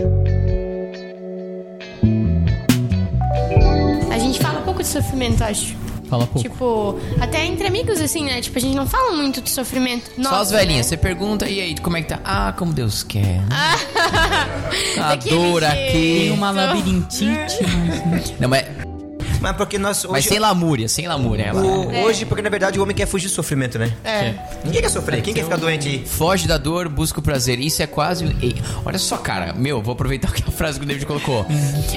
[4.10, 5.76] A gente fala um pouco de sofrimento, acho.
[6.08, 6.40] Fala pouco.
[6.40, 8.40] Tipo, até entre amigos, assim, né?
[8.40, 10.10] Tipo, a gente não fala muito de sofrimento.
[10.16, 10.90] Só nosso, as velhinhas, né?
[10.90, 12.20] você pergunta, e aí, como é que tá?
[12.24, 13.42] Ah, como Deus quer.
[14.98, 15.92] A Daquele dor aqui.
[15.92, 17.58] Tem uma labirintite.
[18.40, 18.64] Não, mas,
[19.40, 20.12] Mas porque nós hoje.
[20.12, 21.44] mas sem lamúria, sem lamúria.
[21.44, 23.92] Ela o- Hoje, porque na verdade o homem quer fugir do sofrimento, né?
[24.04, 24.34] É.
[24.64, 25.22] Ninguém quer sofrer.
[25.22, 26.04] Quem quer ficar doente aí?
[26.06, 27.58] Foge da dor, busca o prazer.
[27.58, 28.24] Isso é quase.
[28.42, 29.52] Ei, olha só, cara.
[29.52, 31.46] Meu, vou aproveitar que a frase que o David colocou.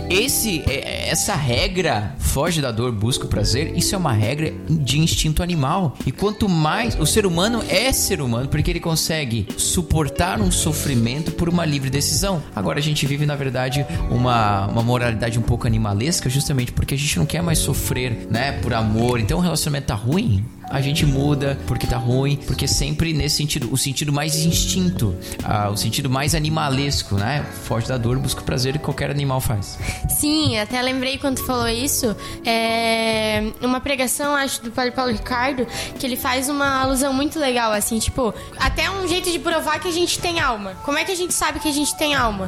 [0.09, 4.99] Esse, é- essa regra, foge da dor, busca o prazer, isso é uma regra de
[4.99, 5.95] instinto animal.
[6.05, 6.95] E quanto mais.
[6.99, 11.89] O ser humano é ser humano porque ele consegue suportar um sofrimento por uma livre
[11.89, 12.41] decisão.
[12.55, 16.97] Agora a gente vive, na verdade, uma, uma moralidade um pouco animalesca, justamente porque a
[16.97, 19.17] gente não quer mais sofrer, né, por amor.
[19.17, 23.71] Então o relacionamento tá ruim a gente muda porque tá ruim, porque sempre nesse sentido,
[23.71, 25.13] o sentido mais instinto,
[25.43, 27.45] ah, o sentido mais animalesco, né?
[27.65, 29.77] Foge da dor, busca o prazer que qualquer animal faz.
[30.09, 32.15] Sim, até lembrei quando tu falou isso.
[32.45, 35.67] É uma pregação, acho, do Padre Paulo Ricardo,
[35.99, 39.89] que ele faz uma alusão muito legal, assim, tipo, até um jeito de provar que
[39.89, 40.75] a gente tem alma.
[40.85, 42.47] Como é que a gente sabe que a gente tem alma?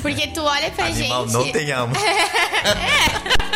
[0.00, 1.32] Porque tu olha pra Animal gente.
[1.34, 1.92] não tem alma.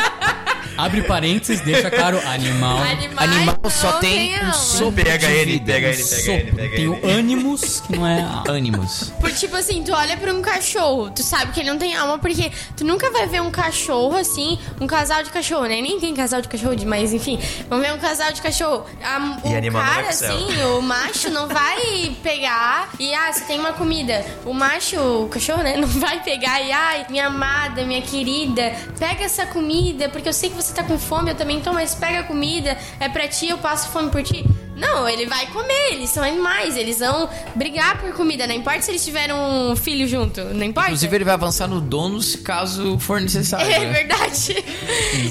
[0.83, 2.79] Abre parênteses, deixa claro, animal.
[3.17, 6.89] Animal só tem um sopro Pega ele, pega ele, pega ele, pega Tem ele.
[6.89, 8.27] o ânimos, que não é...
[8.49, 9.13] Ânimos.
[9.21, 12.19] Por tipo assim, tu olha pra um cachorro, tu sabe que ele não tem alma,
[12.19, 15.81] porque tu nunca vai ver um cachorro assim, um casal de cachorro, né?
[15.81, 18.85] Nem tem casal de cachorro, mas enfim, vamos ver um casal de cachorro.
[19.03, 23.59] A- E o vai cara, assim, o macho não vai pegar e, ah, você tem
[23.61, 24.25] uma comida.
[24.45, 25.77] O macho, o cachorro, né?
[25.83, 30.51] Não vai pegar e, ai, minha amada, minha querida, pega essa comida, porque eu sei
[30.51, 33.49] que você tá com fome, eu também tô, mas pega a comida, é pra ti,
[33.49, 34.45] eu passo fome por ti.
[34.77, 38.91] Não, ele vai comer, eles são animais, eles vão brigar por comida, não importa se
[38.91, 40.89] eles tiveram um filho junto, não importa.
[40.91, 43.71] Inclusive, ele vai avançar no donos caso for necessário.
[43.71, 43.93] É né?
[43.93, 44.65] verdade.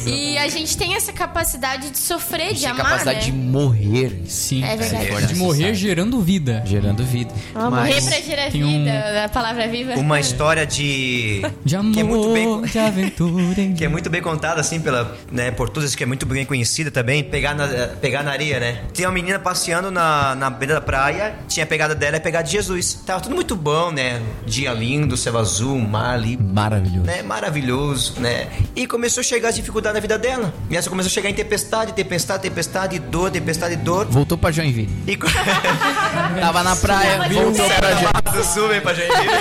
[0.07, 3.25] E a gente tem essa capacidade de sofrer, de Tem amar, capacidade né?
[3.25, 4.21] de morrer.
[4.27, 4.63] Sim.
[4.63, 5.05] É verdade.
[5.05, 6.63] se for De morrer gerando vida.
[6.65, 7.33] Gerando vida.
[7.55, 9.93] Ah, morrer Mas pra gerar tem um- vida, a palavra viva.
[9.95, 11.41] Uma história de.
[11.65, 12.61] De amor, Que é muito bem.
[12.61, 13.41] de aventura.
[13.77, 16.91] Que é muito bem contada, assim, pela, né, por todos, que é muito bem conhecida
[16.91, 17.67] também, pegar na,
[17.99, 18.81] pegar na areia, né?
[18.93, 22.41] Tem uma menina passeando na, na beira da praia, tinha a pegada dela, é pegar
[22.41, 23.01] de Jesus.
[23.05, 24.21] Tava tudo muito bom, né?
[24.45, 27.05] Dia lindo, céu azul, mar ali, Maravilhoso.
[27.05, 27.21] né?
[27.21, 28.47] Maravilhoso, né?
[28.75, 30.53] E começou a chegar as dificuldades na vida dela.
[30.69, 34.05] E essa começou a chegar em tempestade, tempestade, tempestade, dor, tempestade, dor.
[34.07, 34.89] Voltou pra Joinville.
[35.07, 35.17] E
[36.39, 38.81] Tava na praia, voltou Joinville.
[38.81, 39.31] pra Joinville.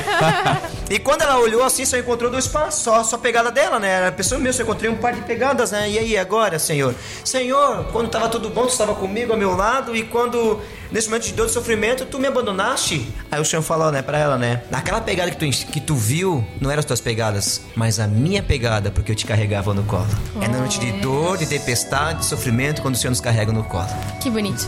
[0.91, 4.09] e quando ela olhou assim, só encontrou dois passos, só, só pegada dela, né?
[4.09, 5.89] A pessoa meu, só encontrei um par de pegadas, né?
[5.91, 6.95] E aí, agora, Senhor?
[7.25, 10.61] Senhor, quando tava tudo bom, tu estava comigo, ao meu lado, e quando,
[10.91, 13.07] nesse momento de dor e sofrimento, tu me abandonaste?
[13.31, 14.63] Aí o Senhor falou, né, pra ela, né?
[14.71, 18.43] Naquela pegada que tu, que tu viu, não eram as tuas pegadas, mas a minha
[18.43, 20.07] pegada, porque eu te carregava no colo.
[20.41, 23.65] É na noite de dor, de tempestade, de sofrimento, quando o Senhor nos carrega no
[23.65, 23.89] colo.
[24.21, 24.67] Que bonito.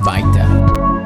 [0.00, 0.97] Baita.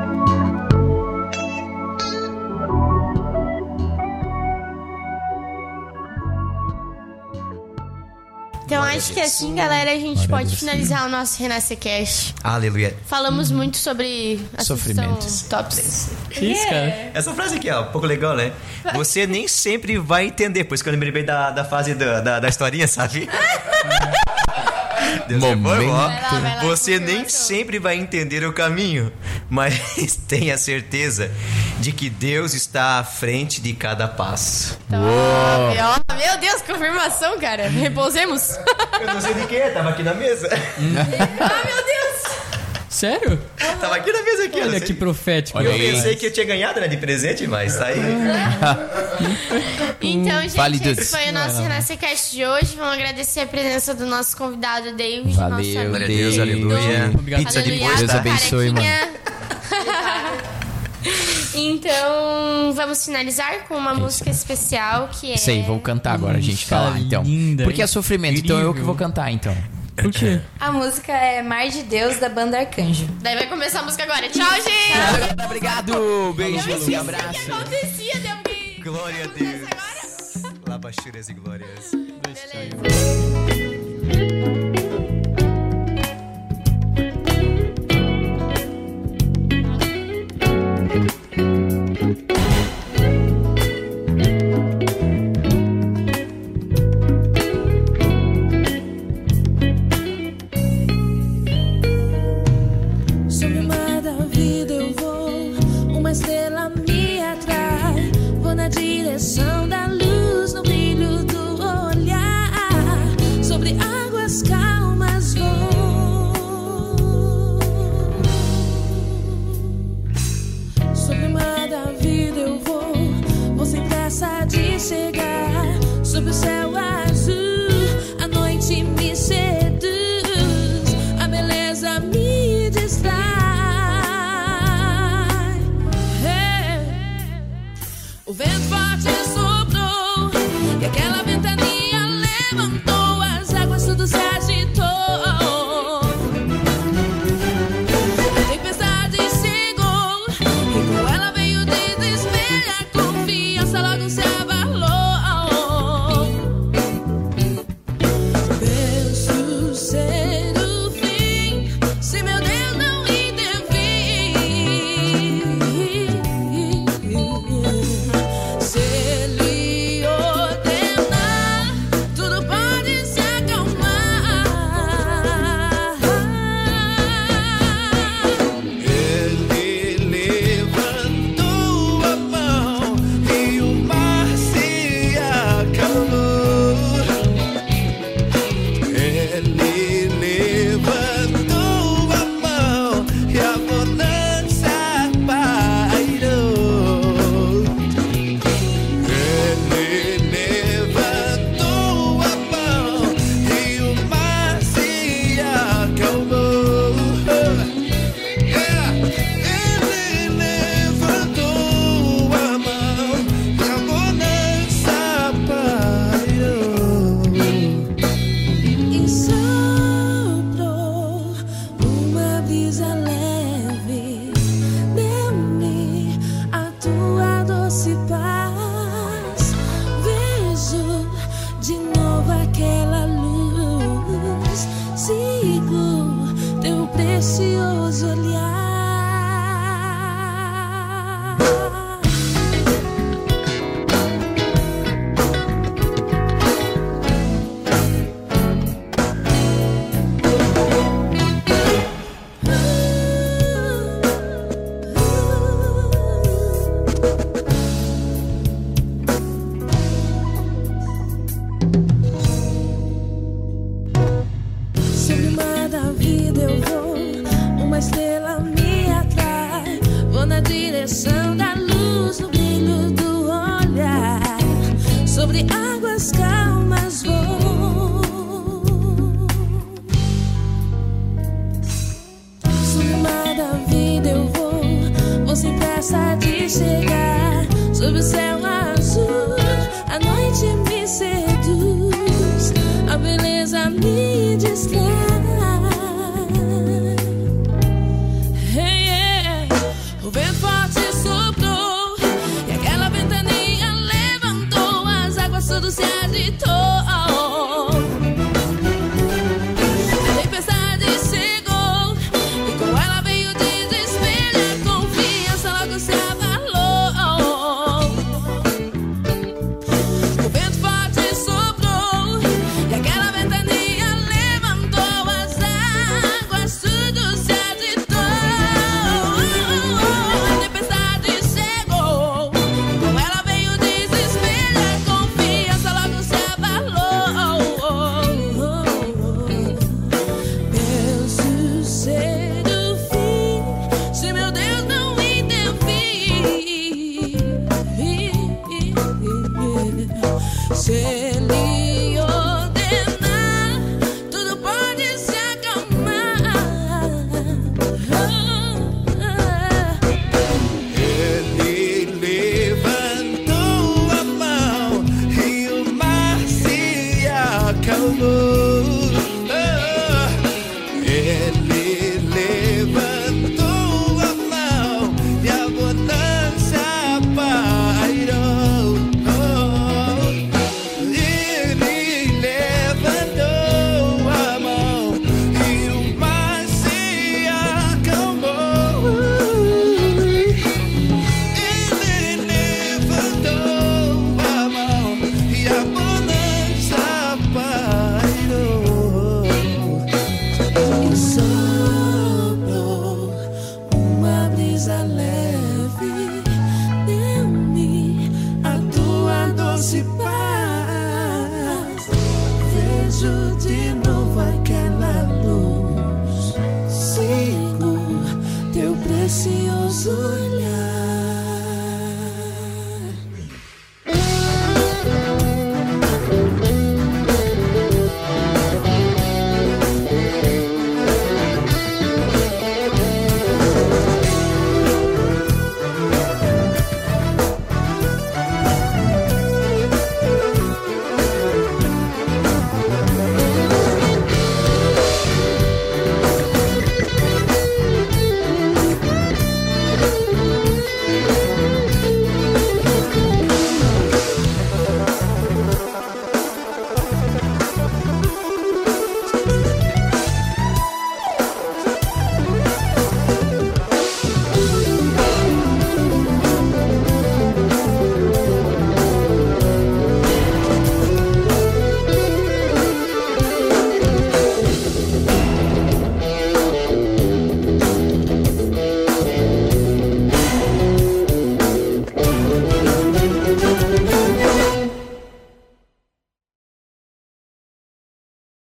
[8.96, 12.34] Acho que assim, galera, a gente pode finalizar o nosso Renascecast.
[12.42, 12.94] Aleluia.
[13.06, 15.26] Falamos muito sobre a Sofrimento.
[15.48, 16.10] tops.
[16.30, 17.10] Que isso, cara?
[17.14, 18.52] Essa frase aqui, ó, um pouco legal, né?
[18.94, 22.20] Você nem sempre vai entender, por isso que eu lembrei bem da, da fase da,
[22.20, 23.28] da, da historinha, sabe?
[25.28, 25.62] Deus é bom.
[25.62, 25.90] Momento.
[25.92, 29.12] Vai lá, vai lá, Você nem sempre vai entender o caminho,
[29.48, 31.30] mas tenha certeza
[31.82, 34.78] de que Deus está à frente de cada passo.
[34.92, 37.68] Ó, meu Deus, confirmação, cara.
[37.68, 38.56] Repousemos.
[39.00, 40.48] Eu não sei de quem é, tava aqui na mesa.
[40.52, 42.22] ah, meu Deus.
[42.88, 43.40] Sério?
[43.80, 44.86] tava aqui na mesa aqui, eu não Olha sei.
[44.86, 45.58] que profético.
[45.58, 45.90] Olha Eu aí.
[45.90, 47.98] pensei que eu tinha ganhado, né, de presente, mas tá aí.
[50.00, 51.10] Então, gente, Fale, esse Deus.
[51.10, 52.74] foi o nosso Renascecast de hoje.
[52.76, 55.34] Vamos agradecer a presença do nosso convidado, David.
[55.34, 55.88] Valeu, nosso amigo.
[55.88, 57.10] Glória a Deus, aleluia.
[57.14, 57.44] Obrigado.
[57.44, 59.10] Pizza de Aleluia, boa, Deus abençoe, carequinha.
[61.54, 65.36] Então, vamos finalizar com uma música especial que é.
[65.50, 66.66] Aí, vou cantar agora, gente.
[66.68, 67.22] Vai lá, Música então.
[67.22, 68.86] linda, Porque é sofrimento, então eu que Incrível.
[68.86, 69.56] vou cantar, então.
[69.96, 70.40] Por quê?
[70.58, 73.06] A música é Mar de Deus, da banda Arcanjo.
[73.20, 74.28] Daí vai começar a música agora.
[74.30, 75.44] Tchau, gente!
[75.44, 77.28] Obrigado, beijo, Eu esqueci abraço.
[77.28, 78.92] o que acontecia, deu.
[78.92, 79.68] Glória a Deus.
[80.66, 81.90] Labachuras e glórias.
[81.90, 82.12] Sobre